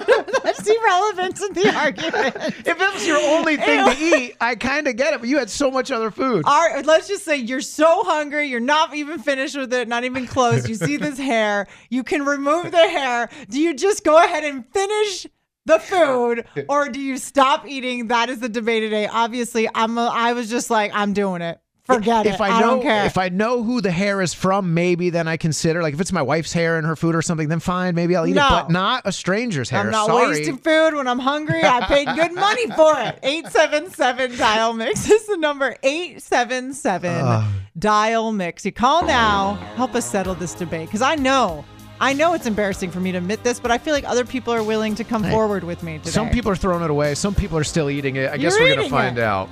That's 0.65 0.77
irrelevant 0.77 1.35
to 1.37 1.49
the 1.53 1.75
argument. 1.75 2.35
if 2.59 2.67
it 2.67 2.93
was 2.93 3.07
your 3.07 3.17
only 3.17 3.57
thing 3.57 3.85
to 3.85 3.97
eat, 3.99 4.35
I 4.41 4.55
kind 4.55 4.87
of 4.87 4.95
get 4.95 5.13
it. 5.13 5.19
But 5.19 5.29
you 5.29 5.37
had 5.37 5.49
so 5.49 5.71
much 5.71 5.91
other 5.91 6.11
food. 6.11 6.43
All 6.45 6.67
right, 6.69 6.85
let's 6.85 7.07
just 7.07 7.25
say 7.25 7.37
you're 7.37 7.61
so 7.61 8.03
hungry, 8.03 8.47
you're 8.47 8.59
not 8.59 8.95
even 8.95 9.19
finished 9.19 9.57
with 9.57 9.73
it, 9.73 9.87
not 9.87 10.03
even 10.03 10.27
close. 10.27 10.67
You 10.67 10.75
see 10.75 10.97
this 10.97 11.17
hair, 11.17 11.67
you 11.89 12.03
can 12.03 12.25
remove 12.25 12.71
the 12.71 12.77
hair. 12.77 13.29
Do 13.49 13.59
you 13.59 13.73
just 13.73 14.03
go 14.03 14.23
ahead 14.23 14.43
and 14.43 14.65
finish 14.67 15.27
the 15.65 15.79
food, 15.79 16.45
or 16.69 16.89
do 16.89 16.99
you 16.99 17.17
stop 17.17 17.67
eating? 17.67 18.07
That 18.07 18.29
is 18.29 18.39
the 18.39 18.49
debate 18.49 18.81
today. 18.83 19.07
Obviously, 19.07 19.69
I'm. 19.73 19.97
A, 19.97 20.07
I 20.07 20.33
was 20.33 20.49
just 20.49 20.69
like, 20.69 20.91
I'm 20.93 21.13
doing 21.13 21.41
it. 21.41 21.59
Forget 21.85 22.25
if 22.25 22.35
it. 22.35 22.41
I 22.41 22.49
I 22.57 22.61
know 22.61 22.67
don't 22.75 22.81
care. 22.81 23.05
if 23.05 23.17
I 23.17 23.29
know 23.29 23.63
who 23.63 23.81
the 23.81 23.91
hair 23.91 24.21
is 24.21 24.33
from, 24.33 24.73
maybe 24.73 25.09
then 25.09 25.27
I 25.27 25.37
consider 25.37 25.81
like 25.81 25.93
if 25.93 26.01
it's 26.01 26.11
my 26.11 26.21
wife's 26.21 26.53
hair 26.53 26.77
and 26.77 26.85
her 26.87 26.95
food 26.95 27.15
or 27.15 27.21
something, 27.21 27.47
then 27.49 27.59
fine, 27.59 27.95
maybe 27.95 28.15
I'll 28.15 28.25
eat 28.27 28.33
No. 28.35 28.45
it, 28.47 28.49
but 28.51 28.69
not 28.71 29.01
a 29.05 29.11
stranger's 29.11 29.69
hair. 29.69 29.81
I'm 29.81 29.91
not 29.91 30.07
Sorry. 30.07 30.27
wasting 30.29 30.57
food 30.57 30.93
when 30.95 31.07
I'm 31.07 31.19
hungry. 31.19 31.63
I 31.63 31.81
paid 31.85 32.07
good 32.15 32.33
money 32.33 32.67
for 32.71 32.93
it. 32.99 33.19
877 33.23 34.37
dial 34.37 34.73
mix 34.73 35.09
is 35.09 35.25
the 35.27 35.37
number 35.37 35.75
877 35.83 37.45
dial 37.77 38.31
mix. 38.31 38.65
You 38.65 38.71
call 38.71 39.05
now. 39.05 39.53
Help 39.75 39.95
us 39.95 40.09
settle 40.09 40.35
this 40.35 40.53
debate 40.53 40.87
because 40.87 41.01
I 41.01 41.15
know. 41.15 41.65
I 41.99 42.13
know 42.13 42.33
it's 42.33 42.47
embarrassing 42.47 42.89
for 42.89 42.99
me 42.99 43.11
to 43.11 43.19
admit 43.19 43.43
this, 43.43 43.59
but 43.59 43.69
I 43.69 43.77
feel 43.77 43.93
like 43.93 44.05
other 44.05 44.25
people 44.25 44.51
are 44.53 44.63
willing 44.63 44.95
to 44.95 45.03
come 45.03 45.23
forward 45.23 45.63
with 45.63 45.83
me 45.83 45.99
today. 45.99 46.09
Some 46.09 46.31
people 46.31 46.51
are 46.51 46.55
throwing 46.55 46.81
it 46.83 46.89
away. 46.89 47.13
Some 47.13 47.35
people 47.35 47.59
are 47.59 47.63
still 47.63 47.91
eating 47.91 48.15
it. 48.15 48.31
I 48.31 48.37
guess 48.37 48.57
You're 48.57 48.69
we're 48.69 48.75
gonna 48.75 48.89
find 48.89 49.19
it. 49.19 49.23
out. 49.23 49.49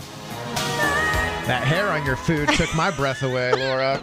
That 1.50 1.64
hair 1.64 1.88
on 1.88 2.06
your 2.06 2.16
food 2.16 2.48
took 2.50 2.72
my 2.76 2.92
breath 2.92 3.24
away, 3.24 3.52
Laura. 3.54 4.00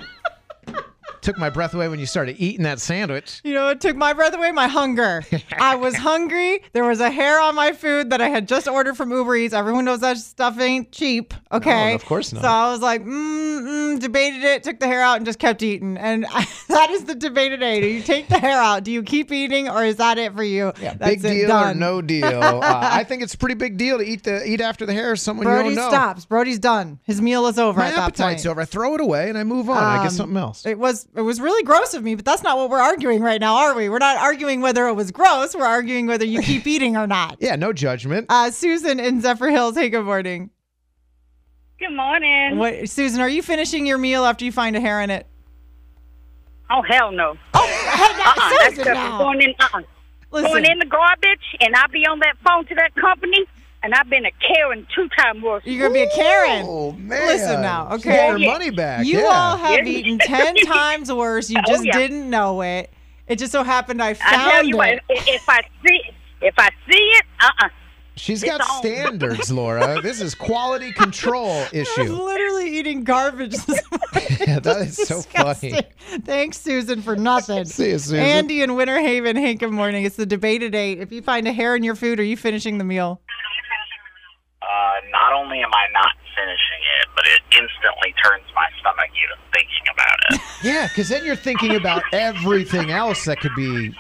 Took 1.26 1.36
my 1.38 1.50
breath 1.50 1.74
away 1.74 1.88
when 1.88 1.98
you 1.98 2.06
started 2.06 2.36
eating 2.38 2.62
that 2.62 2.80
sandwich. 2.80 3.40
You 3.44 3.52
know, 3.52 3.68
it 3.68 3.80
took 3.80 3.96
my 3.96 4.12
breath 4.12 4.32
away, 4.34 4.52
my 4.52 4.68
hunger. 4.68 5.24
I 5.58 5.74
was 5.74 5.96
hungry. 6.10 6.62
There 6.72 6.84
was 6.84 7.00
a 7.00 7.10
hair 7.10 7.40
on 7.40 7.54
my 7.56 7.72
food 7.72 8.10
that 8.10 8.20
I 8.20 8.28
had 8.28 8.46
just 8.46 8.68
ordered 8.68 8.96
from 8.96 9.10
Uber 9.10 9.34
Eats. 9.36 9.52
Everyone 9.52 9.84
knows 9.84 10.00
that 10.00 10.16
stuff 10.18 10.58
ain't 10.60 10.92
cheap. 10.92 11.34
Okay. 11.50 11.94
of 11.94 12.04
course 12.04 12.32
not. 12.32 12.42
So 12.42 12.48
I 12.48 12.70
was 12.70 12.80
like, 12.80 13.02
mm, 13.02 13.08
mm, 13.62 13.98
debated 14.00 14.44
it, 14.44 14.62
took 14.62 14.78
the 14.78 14.86
hair 14.86 15.02
out, 15.02 15.16
and 15.16 15.26
just 15.26 15.38
kept 15.40 15.62
eating. 15.62 15.96
And 15.96 16.26
I, 16.30 16.46
that 16.68 16.90
is 16.90 17.04
the 17.04 17.14
debate 17.16 17.50
today. 17.50 17.80
Do 17.80 17.88
you 17.88 18.02
take 18.02 18.28
the 18.28 18.38
hair 18.38 18.60
out? 18.60 18.84
Do 18.84 18.92
you 18.92 19.02
keep 19.02 19.32
eating, 19.32 19.68
or 19.68 19.84
is 19.84 19.96
that 19.96 20.18
it 20.18 20.32
for 20.34 20.44
you? 20.44 20.72
Yeah, 20.80 20.94
That's 20.94 21.22
big 21.22 21.22
deal 21.22 21.48
done. 21.48 21.76
or 21.76 21.78
no 21.78 22.00
deal? 22.02 22.24
Uh, 22.24 22.60
I 22.62 23.02
think 23.04 23.22
it's 23.22 23.34
a 23.34 23.38
pretty 23.38 23.56
big 23.56 23.76
deal 23.76 23.98
to 23.98 24.04
eat 24.04 24.22
the 24.22 24.46
eat 24.48 24.60
after 24.60 24.86
the 24.86 24.92
hair 24.92 25.12
of 25.12 25.18
someone 25.20 25.44
Brody 25.44 25.70
you 25.70 25.74
don't 25.74 25.84
know. 25.84 25.90
stops. 25.90 26.24
Brody's 26.24 26.60
done. 26.60 27.00
His 27.02 27.20
meal 27.20 27.46
is 27.46 27.58
over 27.58 27.80
My 27.80 27.88
at 27.88 27.96
that 27.96 28.02
appetite's 28.08 28.42
point. 28.44 28.50
over. 28.52 28.60
I 28.60 28.64
throw 28.64 28.94
it 28.94 29.00
away 29.00 29.28
and 29.28 29.36
I 29.36 29.42
move 29.44 29.68
on. 29.68 29.76
I 29.82 29.96
get 30.02 30.06
Um, 30.12 30.16
something 30.16 30.36
else. 30.36 30.64
It 30.66 30.78
was 30.78 31.08
it 31.16 31.22
was 31.22 31.40
really 31.40 31.62
gross 31.62 31.94
of 31.94 32.02
me, 32.04 32.14
but 32.14 32.24
that's 32.24 32.42
not 32.42 32.56
what 32.58 32.68
we're 32.70 32.78
arguing 32.80 33.22
right 33.22 33.40
now, 33.40 33.56
are 33.56 33.74
we? 33.74 33.88
We're 33.88 33.98
not 33.98 34.16
arguing 34.18 34.60
whether 34.60 34.86
it 34.86 34.94
was 34.94 35.10
gross. 35.10 35.54
We're 35.54 35.64
arguing 35.64 36.06
whether 36.06 36.24
you 36.24 36.42
keep 36.42 36.66
eating 36.74 36.96
or 36.96 37.06
not. 37.06 37.36
yeah, 37.40 37.56
no 37.56 37.72
judgment. 37.72 38.26
Uh, 38.28 38.50
Susan 38.50 39.00
in 39.00 39.22
Zephyrhills. 39.22 39.74
Hey, 39.74 39.88
good 39.88 40.04
morning. 40.04 40.50
Good 41.78 41.94
morning. 41.94 42.58
What, 42.58 42.88
Susan? 42.88 43.20
Are 43.20 43.28
you 43.28 43.42
finishing 43.42 43.86
your 43.86 43.98
meal 43.98 44.24
after 44.24 44.44
you 44.44 44.52
find 44.52 44.76
a 44.76 44.80
hair 44.80 45.00
in 45.02 45.10
it? 45.10 45.26
Oh 46.70 46.82
hell 46.82 47.12
no. 47.12 47.34
Hey, 47.54 48.12
now, 48.18 48.32
Uh-uh, 48.36 48.50
Susan, 48.68 48.74
stuff 48.84 48.94
now. 48.94 49.18
going 49.18 49.42
in. 49.42 49.54
Uh-uh. 49.60 49.82
Listen, 50.32 50.50
Going 50.50 50.64
in 50.64 50.78
the 50.80 50.86
garbage, 50.86 51.54
and 51.60 51.74
I'll 51.76 51.88
be 51.88 52.04
on 52.06 52.18
that 52.18 52.36
phone 52.44 52.66
to 52.66 52.74
that 52.74 52.94
company, 52.96 53.44
and 53.86 53.94
I've 53.94 54.10
been 54.10 54.26
a 54.26 54.32
Karen 54.32 54.84
two 54.94 55.08
times 55.16 55.42
worse. 55.44 55.62
you're 55.64 55.80
gonna 55.88 55.94
be 55.94 56.02
a 56.02 56.10
Karen. 56.10 56.66
Oh 56.68 56.90
man! 56.92 57.26
Listen 57.28 57.62
now, 57.62 57.88
She 57.90 57.94
okay? 58.08 58.16
got 58.16 58.32
her 58.32 58.38
money 58.40 58.70
back. 58.70 59.06
You 59.06 59.20
yeah. 59.20 59.26
all 59.26 59.56
have 59.56 59.86
Yeah. 59.86 59.92
eaten 59.98 60.18
ten 60.18 60.56
times 60.66 61.12
worse. 61.12 61.48
You 61.48 61.58
Oh, 61.60 61.70
just 61.70 61.84
yeah. 61.84 61.96
didn't 61.96 62.28
know 62.28 62.62
it. 62.62 62.90
It 63.28 63.38
just 63.38 63.52
so 63.52 63.62
happened 63.62 64.02
I 64.02 64.10
I 64.10 64.14
found 64.14 64.50
tell 64.50 64.64
you 64.64 64.82
it. 64.82 65.00
if, 65.08 65.26
if 65.28 65.48
I 65.48 65.60
see 65.86 66.00
if 66.42 66.54
I 66.58 66.68
see 66.90 66.96
it, 66.98 67.24
uh-uh. 67.40 67.68
She's 68.18 68.42
It's 68.42 68.50
got 68.50 68.62
on. 68.62 68.78
standards, 68.82 69.52
Laura. 69.60 70.00
This 70.00 70.20
is 70.22 70.34
quality 70.34 70.90
control 70.92 71.50
I 71.50 71.62
was 71.64 71.72
issue. 71.74 72.02
literally 72.14 72.78
eating 72.78 73.04
garbage. 73.04 73.52
this 73.56 73.82
morning. 73.90 74.38
Yeah, 74.46 74.58
that 74.60 74.76
is 74.88 74.96
so 74.96 75.16
Disgusting. 75.16 75.74
funny. 75.74 75.86
Thanks, 76.24 76.58
Susan, 76.58 77.02
for 77.02 77.14
nothing. 77.14 77.66
See 77.66 77.90
you, 77.90 77.98
Susan. 77.98 78.18
Andy 78.18 78.62
in 78.62 78.74
Winter 78.74 78.98
Haven. 79.00 79.36
Hey, 79.36 79.52
good 79.54 79.70
morning. 79.70 80.04
It's 80.06 80.16
the 80.16 80.24
debate 80.24 80.62
today. 80.62 80.92
If 80.92 81.12
you 81.12 81.20
find 81.20 81.46
a 81.46 81.52
hair 81.52 81.76
in 81.76 81.82
your 81.82 81.94
food, 81.94 82.18
are 82.18 82.24
you 82.24 82.38
finishing 82.38 82.78
the 82.78 82.84
meal? 82.84 83.20
Uh, 84.76 85.00
not 85.10 85.32
only 85.32 85.60
am 85.60 85.72
I 85.72 85.86
not 85.92 86.12
finishing 86.34 86.82
it, 87.00 87.08
but 87.14 87.24
it 87.26 87.40
instantly 87.52 88.12
turns 88.22 88.44
my 88.54 88.66
stomach 88.80 89.08
even 89.24 89.38
thinking 89.52 89.86
about 89.92 90.18
it. 90.30 90.40
Yeah, 90.62 90.88
because 90.88 91.10
then 91.10 91.24
you're 91.24 91.36
thinking 91.36 91.76
about 91.76 92.02
everything 92.12 92.90
else 92.90 93.26
that 93.26 93.40
could 93.40 93.54
be 93.54 93.94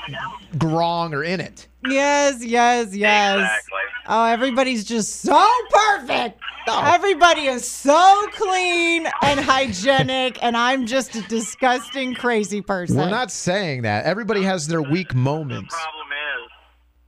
wrong 0.58 1.12
or 1.12 1.22
in 1.22 1.38
it. 1.38 1.68
Yes, 1.86 2.42
yes, 2.42 2.94
yes. 2.94 3.38
Exactly. 3.38 3.80
Oh, 4.06 4.24
everybody's 4.24 4.84
just 4.84 5.20
so 5.20 5.48
perfect. 5.70 6.40
Everybody 6.68 7.42
is 7.42 7.68
so 7.68 8.26
clean 8.32 9.06
and 9.22 9.38
hygienic, 9.38 10.42
and 10.42 10.56
I'm 10.56 10.86
just 10.86 11.14
a 11.14 11.22
disgusting, 11.28 12.14
crazy 12.14 12.62
person. 12.62 12.96
We're 12.96 13.10
not 13.10 13.30
saying 13.30 13.82
that. 13.82 14.06
Everybody 14.06 14.42
has 14.42 14.66
their 14.66 14.82
weak 14.82 15.14
moments. 15.14 15.74
The 15.74 15.78
problem 15.78 16.08
is, 16.10 16.50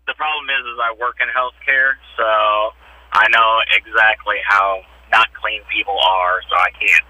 the 0.06 0.14
problem 0.14 0.44
is, 0.50 0.64
is 0.66 0.78
I 0.78 0.94
work 1.00 1.16
in 1.20 1.28
healthcare, 1.28 1.94
so 2.16 2.74
I 3.18 3.28
know 3.30 3.58
exactly 3.76 4.36
how 4.46 4.82
not 5.10 5.26
clean 5.34 5.60
people 5.74 5.98
are, 5.98 6.40
so 6.48 6.56
I 6.56 6.70
can't. 6.70 7.04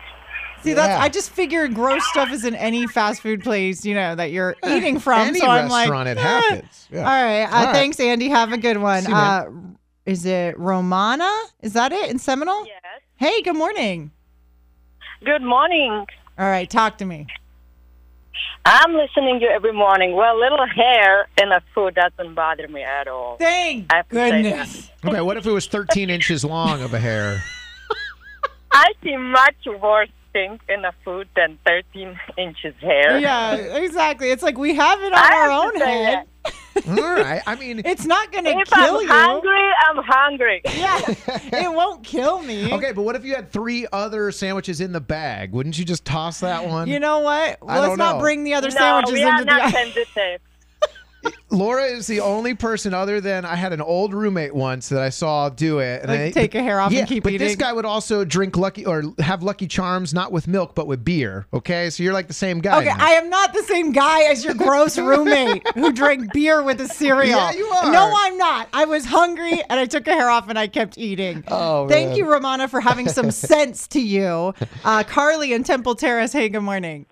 See, 0.63 0.73
that's 0.73 0.89
Yeah. 0.89 1.03
I 1.05 1.09
just 1.09 1.31
figured 1.31 1.75
gross 1.75 2.05
stuff 2.11 2.33
is 2.33 2.45
in 2.45 2.55
any 2.55 2.87
fast 2.87 3.21
food 3.21 3.43
place, 3.43 3.85
you 3.85 3.95
know, 3.95 4.15
that 4.15 4.33
you're 4.33 4.57
eating 4.67 4.99
from. 4.99 5.29
Any 5.29 5.41
so 5.41 5.47
I'm 5.47 5.69
like, 5.69 5.83
restaurant, 5.89 6.09
it 6.09 6.19
eh. 6.19 6.21
happens. 6.21 6.89
Yeah. 6.91 7.01
All 7.01 7.05
right. 7.05 7.43
Uh, 7.45 7.57
All 7.57 7.65
right. 7.67 7.73
Thanks, 7.75 8.01
Andy. 8.01 8.29
Have 8.29 8.53
a 8.53 8.59
good 8.59 8.79
one. 8.79 9.03
See 9.03 9.11
you, 9.11 9.17
uh, 9.17 9.51
is 10.07 10.25
it 10.25 10.59
Romana? 10.59 11.31
Is 11.61 11.75
that 11.75 11.93
it 11.93 12.11
in 12.11 12.19
Seminole? 12.19 12.67
Yes. 12.67 12.83
Hey, 13.17 13.43
good 13.43 13.57
morning. 13.57 14.11
Good 15.25 15.43
morning. 15.43 16.07
All 16.39 16.47
right, 16.47 16.71
talk 16.71 16.99
to 16.99 17.05
me. 17.05 17.27
I'm 18.65 18.95
listening 18.95 19.41
to 19.41 19.47
you 19.47 19.51
every 19.51 19.73
morning. 19.73 20.15
Well, 20.15 20.39
little 20.39 20.67
hair 20.67 21.29
in 21.41 21.53
a 21.53 21.63
foot 21.75 21.95
doesn't 21.95 22.35
bother 22.35 22.69
me 22.69 22.83
at 22.83 23.09
all. 23.09 23.37
Thank 23.37 23.93
I 23.93 23.97
have 23.97 24.09
to 24.09 24.15
say 24.15 24.43
goodness. 24.43 24.91
Okay, 25.05 25.21
what 25.21 25.37
if 25.37 25.47
it 25.47 25.53
was 25.53 25.67
13 25.67 26.11
inches 26.11 26.45
long 26.45 26.83
of 26.83 26.93
a 26.93 26.99
hair? 26.99 27.43
I 28.73 28.93
see 29.03 29.17
much 29.17 29.57
worse 29.81 30.11
things 30.33 30.61
in 30.69 30.85
a 30.85 30.93
foot 31.05 31.29
than 31.35 31.59
13 31.67 32.19
inches 32.37 32.75
hair. 32.81 33.19
Yeah, 33.19 33.55
exactly. 33.55 34.31
It's 34.31 34.43
like 34.43 34.59
we 34.59 34.75
have 34.75 35.01
it 35.01 35.13
on 35.13 35.19
I 35.19 35.37
our 35.37 35.51
own 35.51 35.73
to 35.73 35.79
say 35.79 36.05
head. 36.05 36.28
All 36.89 36.97
right. 37.15 37.43
I 37.47 37.55
mean, 37.57 37.83
It's 37.85 38.05
not 38.07 38.33
going 38.33 38.45
to 38.45 38.51
If 38.51 38.71
kill 38.71 38.97
I'm 38.97 39.03
you. 39.03 39.09
hungry, 39.09 39.71
I'm 39.89 40.05
hungry. 40.05 40.63
Yeah, 40.65 41.01
it 41.65 41.73
won't 41.73 42.03
kill 42.05 42.43
me. 42.43 42.73
okay, 42.73 42.93
but 42.93 43.03
what 43.03 43.15
if 43.17 43.25
you 43.25 43.35
had 43.35 43.51
three 43.53 43.87
other 43.93 44.33
sandwiches 44.33 44.81
in 44.81 44.93
the 44.93 45.01
bag? 45.01 45.53
Wouldn't 45.53 45.79
you 45.79 45.85
just 45.85 46.05
toss 46.05 46.41
that 46.41 46.67
one? 46.67 46.89
You 46.89 47.01
know 47.01 47.21
what? 47.21 47.59
I 47.67 47.79
Let's 47.81 47.89
don't 47.91 47.99
not 47.99 48.17
know. 48.17 48.21
bring 48.23 48.45
the 48.45 48.55
other 48.55 48.69
no, 48.69 48.77
sandwiches 48.77 49.13
we 49.13 49.23
are 49.25 49.33
into 49.41 49.45
not 49.45 49.67
the. 49.67 49.71
sensitive. 49.95 50.41
Laura 51.51 51.85
is 51.85 52.07
the 52.07 52.21
only 52.21 52.55
person 52.55 52.93
other 52.95 53.21
than 53.21 53.45
I 53.45 53.55
had 53.57 53.73
an 53.73 53.81
old 53.81 54.13
roommate 54.13 54.55
once 54.55 54.89
that 54.91 55.01
I 55.01 55.09
saw 55.09 55.49
do 55.49 55.79
it. 55.79 56.03
And 56.03 56.11
Like, 56.11 56.21
I, 56.21 56.31
take 56.31 56.55
a 56.55 56.63
hair 56.63 56.81
off 56.81 56.91
and 56.91 56.99
yeah, 56.99 57.07
keep 57.07 57.25
but 57.25 57.37
this 57.39 57.57
guy 57.57 57.73
would 57.73 57.85
also 57.85 58.25
drink 58.25 58.57
Lucky 58.57 58.85
or 58.85 59.03
have 59.19 59.43
Lucky 59.43 59.67
Charms, 59.67 60.13
not 60.13 60.31
with 60.33 60.47
milk, 60.47 60.75
but 60.75 60.87
with 60.87 61.05
beer. 61.05 61.47
Okay, 61.53 61.91
so 61.91 62.03
you're 62.03 62.13
like 62.13 62.29
the 62.29 62.35
same 62.35 62.61
guy. 62.61 62.79
Okay, 62.79 62.87
now. 62.89 62.97
I 63.05 63.11
am 63.13 63.31
not 63.31 63.53
the 63.53 63.63
same 63.63 63.93
guy 63.93 64.23
as 64.25 64.45
your 64.45 64.55
gross 64.55 64.99
roommate 64.99 65.67
who 65.75 65.93
drank 65.93 66.33
beer 66.33 66.63
with 66.63 66.81
a 66.81 66.89
cereal. 66.89 67.39
Yeah, 67.39 67.53
you 67.53 67.67
are. 67.67 67.93
No, 67.93 68.13
I'm 68.15 68.37
not. 68.37 68.69
I 68.73 68.85
was 68.85 69.05
hungry 69.05 69.63
and 69.69 69.81
I 69.81 69.87
took 69.87 70.07
a 70.07 70.13
hair 70.13 70.29
off 70.29 70.49
and 70.49 70.59
I 70.59 70.67
kept 70.67 70.99
eating. 70.99 71.45
Oh, 71.49 71.89
Thank 71.89 72.11
man. 72.11 72.17
you, 72.19 72.31
Romana, 72.31 72.69
for 72.69 72.81
having 72.81 73.09
some 73.09 73.31
sense 73.33 73.87
to 73.89 74.01
you. 74.01 74.55
Uh, 74.85 75.03
Carly 75.05 75.53
in 75.53 75.65
Temple 75.65 75.95
Terrace. 75.95 76.33
Hey, 76.33 76.49
good 76.49 76.61
morning. 76.61 77.07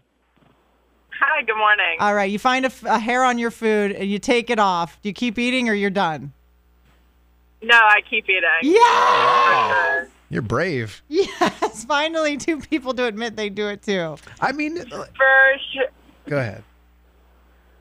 Hi, 1.21 1.43
good 1.43 1.57
morning. 1.57 1.97
All 2.01 2.15
right, 2.15 2.31
you 2.31 2.39
find 2.39 2.67
a 2.85 2.99
hair 2.99 3.25
on 3.25 3.39
your 3.39 3.51
food 3.51 3.93
and 3.93 4.09
you 4.11 4.19
take 4.19 4.51
it 4.51 4.59
off. 4.59 5.01
Do 5.03 5.09
you 5.09 5.13
keep 5.13 5.39
eating 5.39 5.69
or 5.69 5.75
you're 5.75 5.91
done? 5.91 6.33
no, 7.63 7.75
I 7.75 8.01
keep 8.09 8.27
eating. 8.29 8.43
Yeah. 8.63 10.05
You're 10.31 10.43
brave. 10.43 11.03
Yes. 11.09 11.85
Finally, 11.85 12.37
two 12.37 12.59
people 12.59 12.95
to 12.95 13.05
admit 13.05 13.37
they 13.37 13.49
do 13.49 13.69
it 13.69 13.83
too. 13.83 14.17
I 14.41 14.53
mean, 14.53 14.79
uh, 14.79 15.05
First, 15.17 15.79
go 16.27 16.39
ahead. 16.39 16.63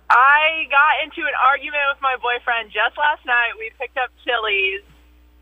I 0.09 0.65
got 0.69 1.03
into 1.03 1.21
an 1.27 1.33
argument 1.49 1.81
with 1.93 2.01
my 2.01 2.15
boyfriend 2.17 2.71
just 2.71 2.97
last 2.97 3.25
night. 3.25 3.51
We 3.57 3.71
picked 3.79 3.97
up 3.97 4.11
Chili's. 4.23 4.81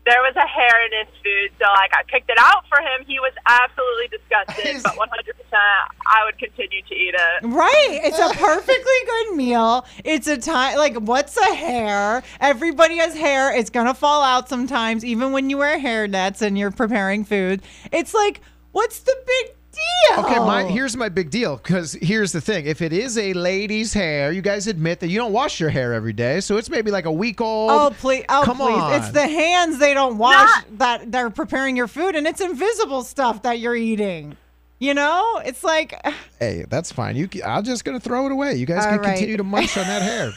There 0.06 0.20
was 0.20 0.36
a 0.36 0.46
hair 0.46 0.86
in 0.86 1.06
his 1.06 1.14
food, 1.22 1.50
so 1.58 1.64
like 1.72 1.90
I 1.94 2.02
picked 2.06 2.28
it 2.28 2.36
out 2.38 2.64
for 2.68 2.78
him. 2.78 3.06
He 3.06 3.18
was 3.20 3.32
absolutely 3.46 4.08
disgusted, 4.08 4.82
but 4.82 4.92
100%, 4.92 5.54
I 5.54 6.24
would 6.26 6.38
continue 6.38 6.82
to 6.82 6.94
eat 6.94 7.14
it. 7.14 7.46
Right. 7.46 8.00
It's 8.02 8.18
a 8.18 8.30
perfectly 8.36 9.00
good 9.06 9.36
meal. 9.36 9.86
It's 10.04 10.26
a 10.26 10.36
time 10.36 10.76
like 10.76 10.96
what's 10.96 11.36
a 11.38 11.54
hair? 11.54 12.22
Everybody 12.40 12.98
has 12.98 13.14
hair. 13.14 13.56
It's 13.56 13.70
gonna 13.70 13.94
fall 13.94 14.22
out 14.22 14.48
sometimes, 14.48 15.04
even 15.04 15.32
when 15.32 15.48
you 15.48 15.58
wear 15.58 15.78
hair 15.78 16.06
nets 16.06 16.42
and 16.42 16.58
you're 16.58 16.70
preparing 16.70 17.24
food. 17.24 17.62
It's 17.90 18.12
like, 18.12 18.42
what's 18.72 18.98
the 19.00 19.16
big 19.26 19.56
deal? 19.74 20.24
Okay, 20.24 20.38
my, 20.38 20.64
here's 20.64 20.96
my 20.96 21.08
big 21.08 21.30
deal 21.30 21.56
because 21.56 21.92
here's 21.94 22.32
the 22.32 22.40
thing: 22.40 22.66
if 22.66 22.80
it 22.82 22.92
is 22.92 23.18
a 23.18 23.32
lady's 23.32 23.92
hair, 23.92 24.32
you 24.32 24.42
guys 24.42 24.66
admit 24.66 25.00
that 25.00 25.08
you 25.08 25.18
don't 25.18 25.32
wash 25.32 25.60
your 25.60 25.70
hair 25.70 25.92
every 25.92 26.12
day, 26.12 26.40
so 26.40 26.56
it's 26.56 26.70
maybe 26.70 26.90
like 26.90 27.04
a 27.04 27.12
week 27.12 27.40
old. 27.40 27.70
Oh 27.70 27.94
please! 27.98 28.24
Oh 28.28 28.42
Come 28.44 28.58
please! 28.58 28.74
on. 28.74 28.94
It's 28.94 29.10
the 29.10 29.26
hands 29.26 29.78
they 29.78 29.94
don't 29.94 30.18
wash 30.18 30.64
that 30.72 31.10
they're 31.10 31.30
preparing 31.30 31.76
your 31.76 31.88
food, 31.88 32.14
and 32.14 32.26
it's 32.26 32.40
invisible 32.40 33.02
stuff 33.02 33.42
that 33.42 33.58
you're 33.58 33.76
eating. 33.76 34.36
You 34.84 34.92
know, 34.92 35.40
it's 35.46 35.64
like 35.64 35.98
Hey, 36.38 36.66
that's 36.68 36.92
fine. 36.92 37.16
You, 37.16 37.26
I'm 37.42 37.64
just 37.64 37.86
gonna 37.86 37.98
throw 37.98 38.26
it 38.26 38.32
away. 38.32 38.56
You 38.56 38.66
guys 38.66 38.84
All 38.84 38.90
can 38.92 39.00
right. 39.00 39.08
continue 39.14 39.38
to 39.38 39.44
munch 39.44 39.78
on 39.78 39.84
that 39.86 40.02
hair. 40.10 40.30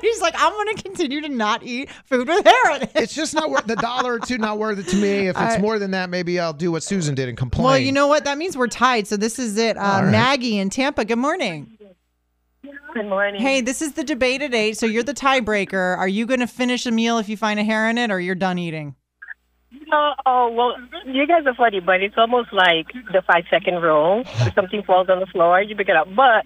He's 0.00 0.22
like, 0.22 0.34
I'm 0.38 0.52
going 0.54 0.74
to 0.74 0.82
continue 0.82 1.20
to 1.20 1.28
not 1.28 1.62
eat 1.62 1.90
food 2.06 2.26
with 2.28 2.44
hair 2.44 2.76
in 2.76 2.82
it. 2.84 2.92
It's 2.94 3.14
just 3.14 3.34
not 3.34 3.50
worth 3.50 3.66
the 3.66 3.76
dollar 3.76 4.14
or 4.14 4.18
two. 4.18 4.38
Not 4.38 4.58
worth 4.58 4.78
it 4.78 4.88
to 4.88 4.96
me. 4.96 5.28
If 5.28 5.36
it's 5.36 5.56
I- 5.56 5.58
more 5.58 5.78
than 5.78 5.90
that, 5.90 6.08
maybe 6.08 6.40
I'll 6.40 6.54
do 6.54 6.72
what 6.72 6.82
Susan 6.82 7.14
did 7.14 7.28
and 7.28 7.36
complain. 7.36 7.64
Well, 7.64 7.78
you 7.78 7.92
know 7.92 8.06
what? 8.06 8.24
That 8.24 8.38
means 8.38 8.56
we're 8.56 8.68
tied. 8.68 9.06
So 9.06 9.18
this 9.18 9.38
is 9.38 9.58
it. 9.58 9.76
Uh, 9.76 9.80
All 9.80 10.02
right. 10.04 10.10
Maggie 10.10 10.58
in 10.58 10.70
Tampa. 10.70 11.04
Good 11.04 11.18
morning. 11.18 11.76
Good 12.94 13.06
morning. 13.08 13.40
Hey, 13.40 13.60
this 13.60 13.82
is 13.82 13.92
the 13.92 14.04
debate 14.04 14.40
at 14.42 14.54
eight. 14.54 14.78
So 14.78 14.86
you're 14.86 15.02
the 15.02 15.14
tiebreaker. 15.14 15.96
Are 15.98 16.08
you 16.08 16.24
going 16.24 16.40
to 16.40 16.46
finish 16.46 16.86
a 16.86 16.90
meal 16.90 17.18
if 17.18 17.28
you 17.28 17.36
find 17.36 17.60
a 17.60 17.64
hair 17.64 17.88
in 17.90 17.98
it, 17.98 18.10
or 18.10 18.18
you're 18.18 18.34
done 18.34 18.58
eating? 18.58 18.94
Oh, 19.92 20.12
oh, 20.26 20.52
well, 20.52 20.76
you 21.06 21.26
guys 21.26 21.46
are 21.46 21.54
funny, 21.54 21.80
but 21.80 22.02
it's 22.02 22.16
almost 22.16 22.52
like 22.52 22.86
the 23.12 23.22
five 23.26 23.44
second 23.50 23.80
rule. 23.82 24.22
If 24.26 24.54
something 24.54 24.82
falls 24.82 25.08
on 25.08 25.20
the 25.20 25.26
floor, 25.26 25.60
you 25.62 25.76
pick 25.76 25.88
it 25.88 25.96
up. 25.96 26.08
But 26.14 26.44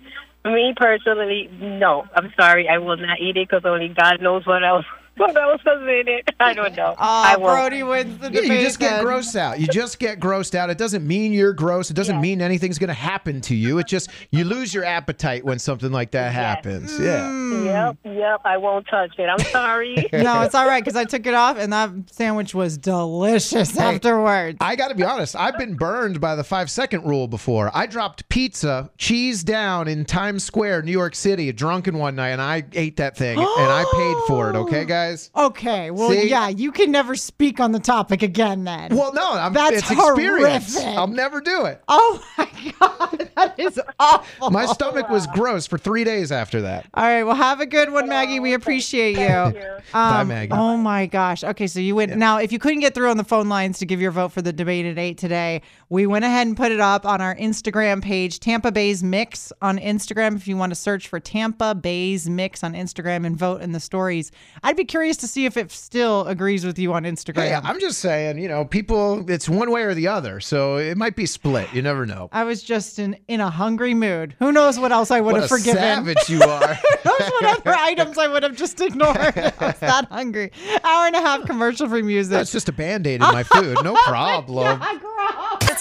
me 0.50 0.74
personally, 0.76 1.48
no. 1.60 2.04
I'm 2.14 2.32
sorry. 2.38 2.68
I 2.68 2.78
will 2.78 2.96
not 2.96 3.20
eat 3.20 3.37
it 3.37 3.48
because 3.48 3.64
only 3.64 3.88
God 3.88 4.20
knows 4.20 4.46
what 4.46 4.64
else. 4.64 4.84
What 5.16 5.37
else 5.37 5.61
is 5.61 5.83
in 5.83 6.05
it? 6.09 6.29
I 6.40 6.55
don't 6.55 6.74
know. 6.77 6.94
Ah, 6.98 7.31
I 7.33 7.35
Oh, 7.37 7.38
won't. 7.38 7.53
Brody 7.55 7.83
wins 7.83 8.18
the 8.18 8.31
Yeah, 8.33 8.40
debate. 8.42 8.59
you 8.59 8.64
just 8.64 8.79
get 8.81 8.90
then. 8.96 9.05
grossed 9.05 9.37
out. 9.37 9.61
You 9.61 9.66
just 9.68 9.98
get 9.98 10.18
grossed 10.18 10.55
out. 10.55 10.70
It 10.70 10.79
doesn't 10.79 11.07
mean 11.07 11.33
you're 11.33 11.53
gross. 11.53 11.90
It 11.90 11.94
doesn't 11.94 12.20
mean 12.20 12.40
anything's 12.42 12.79
going 12.79 12.88
to 12.88 12.94
happen 12.94 13.40
to 13.42 13.55
you. 13.55 13.79
It 13.79 13.87
just 13.87 14.11
you 14.31 14.44
lose 14.44 14.74
your 14.74 14.85
appetite 14.85 15.44
when 15.44 15.59
something 15.59 15.92
like 15.92 16.11
that 16.12 16.33
happens. 16.33 16.92
Mm. 16.98 17.05
Yeah. 17.05 17.88
Yep, 17.88 17.96
yep. 18.16 18.40
I 18.44 18.57
won't 18.57 18.87
touch 18.88 19.12
it. 19.18 19.29
I'm 19.29 19.38
sorry. 19.50 20.09
No, 20.12 20.42
it's 20.42 20.55
all 20.55 20.66
right 20.66 20.83
because 20.83 20.96
I 20.96 21.05
took 21.05 21.27
it 21.27 21.35
off 21.35 21.59
and 21.59 21.72
that 21.72 21.90
sandwich 22.11 22.55
was 22.55 22.79
delicious 22.79 23.77
afterwards. 23.79 24.57
I 24.61 24.74
got 24.77 24.88
to 24.88 24.94
be 24.94 25.05
honest. 25.05 25.37
I've 25.37 25.57
been 25.59 25.74
burned 25.74 26.20
by 26.20 26.35
the 26.35 26.44
five 26.44 26.70
second 26.70 27.05
rule 27.05 27.29
before. 27.29 27.70
I 27.74 27.87
dropped 27.87 28.29
pizza, 28.29 28.90
cheese 28.98 29.44
down 29.44 29.87
in 29.88 30.05
Times 30.05 30.42
Square, 30.44 30.83
New 30.83 30.92
York 30.92 31.14
City, 31.14 31.53
drunken 31.53 31.98
one 31.98 32.16
night, 32.16 32.31
and 32.31 32.40
I 32.42 32.64
ate 32.72 32.96
that 32.96 33.16
thing 33.16 33.38
and 33.38 33.46
I 33.48 33.85
paid 33.92 34.16
for 34.27 34.50
it. 34.50 34.57
Okay, 34.57 34.85
guys. 34.87 35.03
Okay, 35.36 35.90
well, 35.90 36.10
See? 36.10 36.28
yeah, 36.28 36.48
you 36.48 36.72
can 36.72 36.90
never 36.90 37.14
speak 37.16 37.60
on 37.60 37.72
the 37.72 37.78
topic 37.78 38.22
again 38.22 38.64
then. 38.64 38.94
Well, 38.96 39.12
no, 39.12 39.32
I'm, 39.32 39.52
That's 39.52 39.78
it's 39.78 39.90
experience. 39.90 40.74
horrific. 40.74 40.96
I'll 40.98 41.06
never 41.06 41.40
do 41.40 41.64
it. 41.66 41.82
Oh 41.88 42.22
my 42.38 42.48
god, 42.80 43.30
that 43.36 43.54
is 43.58 43.80
awful. 43.98 44.50
My 44.50 44.66
stomach 44.66 45.08
was 45.08 45.26
gross 45.28 45.66
for 45.66 45.78
three 45.78 46.04
days 46.04 46.32
after 46.32 46.62
that. 46.62 46.86
All 46.94 47.04
right, 47.04 47.22
well, 47.24 47.34
have 47.36 47.60
a 47.60 47.66
good 47.66 47.92
one, 47.92 48.08
Maggie. 48.08 48.40
We 48.40 48.54
appreciate 48.54 49.16
you. 49.18 49.26
Um, 49.28 49.72
Bye, 49.92 50.24
Maggie. 50.24 50.52
Oh 50.52 50.76
my 50.76 51.06
gosh. 51.06 51.44
Okay, 51.44 51.66
so 51.66 51.80
you 51.80 51.94
went 51.94 52.16
now. 52.16 52.38
If 52.38 52.52
you 52.52 52.58
couldn't 52.58 52.80
get 52.80 52.94
through 52.94 53.10
on 53.10 53.16
the 53.16 53.24
phone 53.24 53.48
lines 53.48 53.78
to 53.78 53.86
give 53.86 54.00
your 54.00 54.10
vote 54.10 54.32
for 54.32 54.42
the 54.42 54.52
debate 54.52 54.86
at 54.86 54.98
eight 54.98 55.18
today, 55.18 55.62
we 55.88 56.06
went 56.06 56.24
ahead 56.24 56.46
and 56.46 56.56
put 56.56 56.72
it 56.72 56.80
up 56.80 57.04
on 57.04 57.20
our 57.20 57.34
Instagram 57.36 58.02
page, 58.02 58.40
Tampa 58.40 58.72
Bay's 58.72 59.02
Mix 59.02 59.52
on 59.62 59.78
Instagram. 59.78 60.36
If 60.36 60.48
you 60.48 60.56
want 60.56 60.70
to 60.70 60.76
search 60.76 61.08
for 61.08 61.20
Tampa 61.20 61.74
Bay's 61.74 62.28
Mix 62.28 62.64
on 62.64 62.74
Instagram 62.74 63.26
and 63.26 63.36
vote 63.36 63.60
in 63.62 63.72
the 63.72 63.80
stories, 63.80 64.32
I'd 64.62 64.76
be 64.76 64.84
curious 64.84 65.16
to 65.18 65.28
see 65.28 65.44
if 65.46 65.56
it 65.56 65.70
still 65.70 66.26
agrees 66.26 66.64
with 66.64 66.78
you 66.78 66.92
on 66.92 67.04
oh, 67.06 67.10
Instagram. 67.10 67.42
Hey, 67.42 67.54
I'm 67.54 67.80
just 67.80 67.98
saying, 67.98 68.38
you 68.38 68.48
know, 68.48 68.64
people, 68.64 69.28
it's 69.30 69.48
one 69.48 69.70
way 69.70 69.82
or 69.82 69.94
the 69.94 70.08
other. 70.08 70.40
So 70.40 70.76
it 70.76 70.96
might 70.96 71.16
be 71.16 71.26
split. 71.26 71.72
You 71.72 71.82
never 71.82 72.06
know. 72.06 72.28
I 72.32 72.44
was 72.44 72.62
just 72.62 72.98
in 72.98 73.16
in 73.28 73.40
a 73.40 73.50
hungry 73.50 73.94
mood. 73.94 74.36
Who 74.38 74.52
knows 74.52 74.78
what 74.78 74.92
else 74.92 75.10
I 75.10 75.20
would 75.20 75.32
What 75.32 75.42
have 75.42 75.52
a 75.52 75.56
forgiven? 75.56 75.82
savage 75.82 76.28
you 76.28 76.42
are. 76.42 76.78
Those 77.04 77.28
what 77.28 77.44
other 77.58 77.74
items 77.74 78.18
I 78.18 78.28
would 78.28 78.42
have 78.42 78.56
just 78.56 78.80
ignored? 78.80 79.16
I 79.18 79.52
was 79.60 79.78
that 79.80 80.06
hungry. 80.10 80.50
Hour 80.82 81.06
and 81.06 81.16
a 81.16 81.20
half 81.20 81.46
commercial 81.46 81.88
free 81.88 82.02
music. 82.02 82.30
That's 82.30 82.52
just 82.52 82.68
a 82.68 82.72
band 82.72 83.06
aid 83.06 83.22
in 83.22 83.32
my 83.32 83.42
food. 83.42 83.78
No 83.84 83.94
problem. 84.04 84.80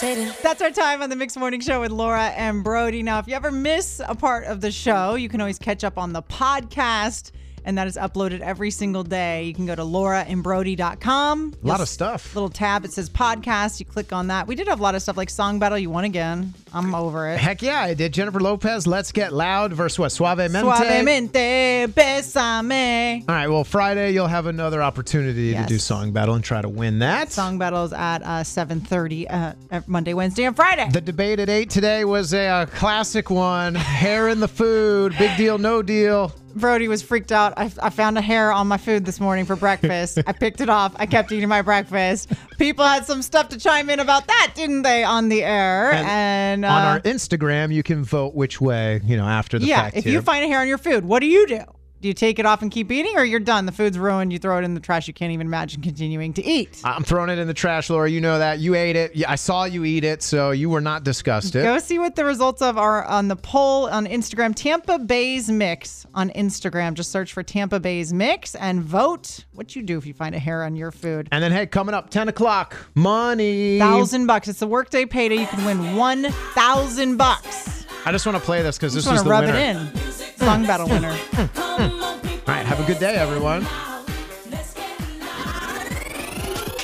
That's 0.01 0.61
our 0.61 0.71
time 0.71 1.03
on 1.03 1.11
the 1.11 1.15
Mixed 1.15 1.37
Morning 1.37 1.61
Show 1.61 1.81
with 1.81 1.91
Laura 1.91 2.29
and 2.29 2.63
Brody. 2.63 3.03
Now, 3.03 3.19
if 3.19 3.27
you 3.27 3.35
ever 3.35 3.51
miss 3.51 4.01
a 4.03 4.15
part 4.15 4.45
of 4.45 4.59
the 4.59 4.71
show, 4.71 5.13
you 5.13 5.29
can 5.29 5.39
always 5.39 5.59
catch 5.59 5.83
up 5.83 5.99
on 5.99 6.13
the 6.13 6.23
podcast, 6.23 7.29
and 7.65 7.77
that 7.77 7.87
is 7.87 7.97
uploaded 7.97 8.41
every 8.41 8.71
single 8.71 9.03
day. 9.03 9.43
You 9.43 9.53
can 9.53 9.65
go 9.65 9.75
to 9.75 9.81
lauraandbrody.com. 9.83 11.53
A 11.63 11.67
lot 11.67 11.81
of 11.81 11.87
stuff. 11.89 12.35
Little 12.35 12.49
tab, 12.49 12.85
it 12.85 12.91
says 12.93 13.09
podcast. 13.09 13.79
You 13.79 13.85
click 13.85 14.11
on 14.13 14.27
that. 14.27 14.47
We 14.47 14.55
did 14.55 14.67
have 14.67 14.79
a 14.79 14.83
lot 14.83 14.95
of 14.95 15.01
stuff 15.01 15.17
like 15.17 15.29
Song 15.29 15.59
Battle. 15.59 15.77
You 15.77 15.89
won 15.89 16.03
again. 16.03 16.53
I'm 16.73 16.95
over 16.95 17.29
it. 17.29 17.37
Heck 17.39 17.61
yeah, 17.61 17.81
I 17.81 17.93
did. 17.93 18.13
Jennifer 18.13 18.39
Lopez, 18.39 18.87
Let's 18.87 19.11
Get 19.11 19.31
Loud 19.31 19.73
versus 19.73 19.99
what? 19.99 20.11
Suavemente. 20.11 20.63
Suavemente, 20.63 21.87
besame. 21.87 23.21
All 23.29 23.35
right, 23.35 23.47
well, 23.47 23.63
Friday 23.63 24.11
you'll 24.11 24.27
have 24.27 24.45
another 24.47 24.81
opportunity 24.81 25.43
Yes. 25.53 25.67
to 25.67 25.73
do 25.73 25.79
Song 25.79 26.11
Battle 26.11 26.35
and 26.35 26.43
try 26.43 26.61
to 26.61 26.69
win 26.69 26.99
that. 26.99 27.31
Song 27.31 27.57
battles 27.57 27.93
at 27.93 28.23
uh, 28.23 28.41
7.30 28.43 29.25
uh, 29.71 29.81
Monday, 29.87 30.13
Wednesday, 30.13 30.45
and 30.45 30.55
Friday. 30.55 30.89
The 30.91 31.01
debate 31.01 31.39
at 31.39 31.49
8 31.49 31.69
today 31.69 32.05
was 32.05 32.33
a, 32.33 32.43
uh 32.47 32.65
classic 32.65 33.29
one. 33.29 33.75
Hair 33.75 34.29
in 34.29 34.39
the 34.39 34.47
food. 34.47 35.15
Big 35.17 35.35
deal, 35.37 35.57
no 35.57 35.81
deal. 35.81 36.33
Brody 36.55 36.87
was 36.87 37.01
freaked 37.01 37.31
out. 37.31 37.53
I, 37.57 37.71
I 37.81 37.89
found 37.89 38.17
a 38.17 38.21
hair 38.21 38.51
on 38.51 38.67
my 38.67 38.77
food 38.77 39.05
this 39.05 39.19
morning 39.19 39.45
for 39.45 39.55
breakfast. 39.55 40.19
I 40.27 40.33
picked 40.33 40.61
it 40.61 40.69
off. 40.69 40.93
I 40.97 41.05
kept 41.05 41.31
eating 41.31 41.49
my 41.49 41.61
breakfast. 41.61 42.31
People 42.57 42.85
had 42.85 43.05
some 43.05 43.21
stuff 43.21 43.49
to 43.49 43.57
chime 43.57 43.89
in 43.89 43.99
about 43.99 44.27
that, 44.27 44.53
didn't 44.55 44.83
they, 44.83 45.03
on 45.03 45.29
the 45.29 45.43
air? 45.43 45.91
And, 45.93 46.65
uh, 46.65 46.69
On 46.69 46.81
our 46.83 46.99
Instagram, 47.01 47.73
you 47.73 47.83
can 47.83 48.03
vote 48.03 48.35
which 48.35 48.61
way, 48.61 49.01
you 49.03 49.17
know, 49.17 49.25
after 49.25 49.59
the 49.59 49.65
yeah, 49.65 49.83
fact. 49.83 49.97
if 49.97 50.03
here. 50.03 50.13
you 50.13 50.21
find 50.21 50.43
a 50.43 50.47
hair 50.47 50.61
on 50.61 50.67
your 50.67 50.77
food, 50.77 51.05
what 51.05 51.19
do 51.19 51.27
you 51.27 51.47
do? 51.47 51.61
Do 52.03 52.09
you 52.09 52.13
take 52.13 52.37
it 52.37 52.45
off 52.45 52.61
and 52.61 52.69
keep 52.69 52.91
eating, 52.91 53.15
or 53.15 53.23
you're 53.23 53.39
done? 53.39 53.65
The 53.65 53.71
food's 53.71 53.97
ruined. 53.97 54.33
You 54.33 54.37
throw 54.37 54.57
it 54.57 54.65
in 54.65 54.73
the 54.73 54.81
trash. 54.81 55.07
You 55.07 55.13
can't 55.13 55.31
even 55.31 55.47
imagine 55.47 55.81
continuing 55.81 56.33
to 56.33 56.43
eat. 56.43 56.81
I'm 56.83 57.05
throwing 57.05 57.29
it 57.29 57.39
in 57.39 57.47
the 57.47 57.53
trash, 57.53 57.89
Laura. 57.89 58.09
You 58.09 58.19
know 58.19 58.39
that. 58.39 58.59
You 58.59 58.75
ate 58.75 58.97
it. 58.97 59.23
I 59.25 59.35
saw 59.35 59.63
you 59.63 59.85
eat 59.85 60.03
it, 60.03 60.21
so 60.21 60.51
you 60.51 60.69
were 60.69 60.81
not 60.81 61.05
disgusted. 61.05 61.63
Go 61.63 61.79
see 61.79 61.99
what 61.99 62.17
the 62.17 62.25
results 62.25 62.61
of 62.61 62.77
are 62.77 63.05
on 63.05 63.29
the 63.29 63.37
poll 63.37 63.87
on 63.87 64.05
Instagram. 64.05 64.53
Tampa 64.53 64.99
Bay's 64.99 65.49
Mix 65.49 66.05
on 66.13 66.29
Instagram. 66.31 66.93
Just 66.93 67.09
search 67.09 67.31
for 67.31 67.41
Tampa 67.41 67.79
Bay's 67.79 68.11
Mix 68.11 68.55
and 68.55 68.81
vote. 68.81 69.45
What 69.53 69.73
you 69.73 69.81
do 69.81 69.97
if 69.97 70.05
you 70.05 70.13
find 70.13 70.35
a 70.35 70.39
hair 70.39 70.65
on 70.65 70.75
your 70.75 70.91
food? 70.91 71.29
And 71.31 71.41
then, 71.41 71.53
hey, 71.53 71.67
coming 71.67 71.95
up, 71.95 72.09
10 72.09 72.27
o'clock, 72.27 72.75
money. 72.95 73.79
Thousand 73.79 74.27
bucks. 74.27 74.49
It's 74.49 74.61
a 74.61 74.67
workday 74.67 75.05
payday. 75.05 75.35
You 75.37 75.47
can 75.47 75.63
win 75.63 75.95
one 75.95 76.23
thousand 76.53 77.15
bucks. 77.15 77.82
I 78.05 78.11
just 78.11 78.25
want 78.25 78.37
to 78.37 78.43
play 78.43 78.61
this 78.61 78.77
because 78.77 78.93
this 78.93 79.05
is 79.05 79.17
the 79.17 79.23
to 79.23 79.29
rub 79.29 79.45
winner. 79.45 79.57
it 79.57 79.75
in. 79.75 80.11
Song 80.37 80.65
battle 80.65 80.87
winner. 80.89 81.11
All 81.37 82.19
right, 82.47 82.65
have 82.65 82.79
a 82.79 82.83
good 82.85 82.99
day, 82.99 83.15
everyone. 83.15 83.65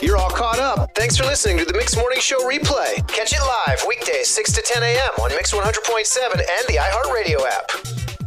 You're 0.01 0.15
all 0.17 0.29
caught 0.29 0.59
up. 0.59 0.95
Thanks 0.95 1.17
for 1.17 1.25
listening 1.25 1.57
to 1.57 1.65
the 1.65 1.73
Mix 1.73 1.95
Morning 1.97 2.19
Show 2.21 2.39
replay. 2.49 3.05
Catch 3.09 3.33
it 3.33 3.41
live 3.67 3.83
weekdays 3.87 4.29
6 4.29 4.53
to 4.53 4.61
10 4.61 4.81
a.m. 4.81 5.09
on 5.21 5.29
Mix 5.31 5.51
100.7 5.53 6.31
and 6.31 6.67
the 6.67 6.79
iHeartRadio 6.79 7.45
app. 7.45 8.18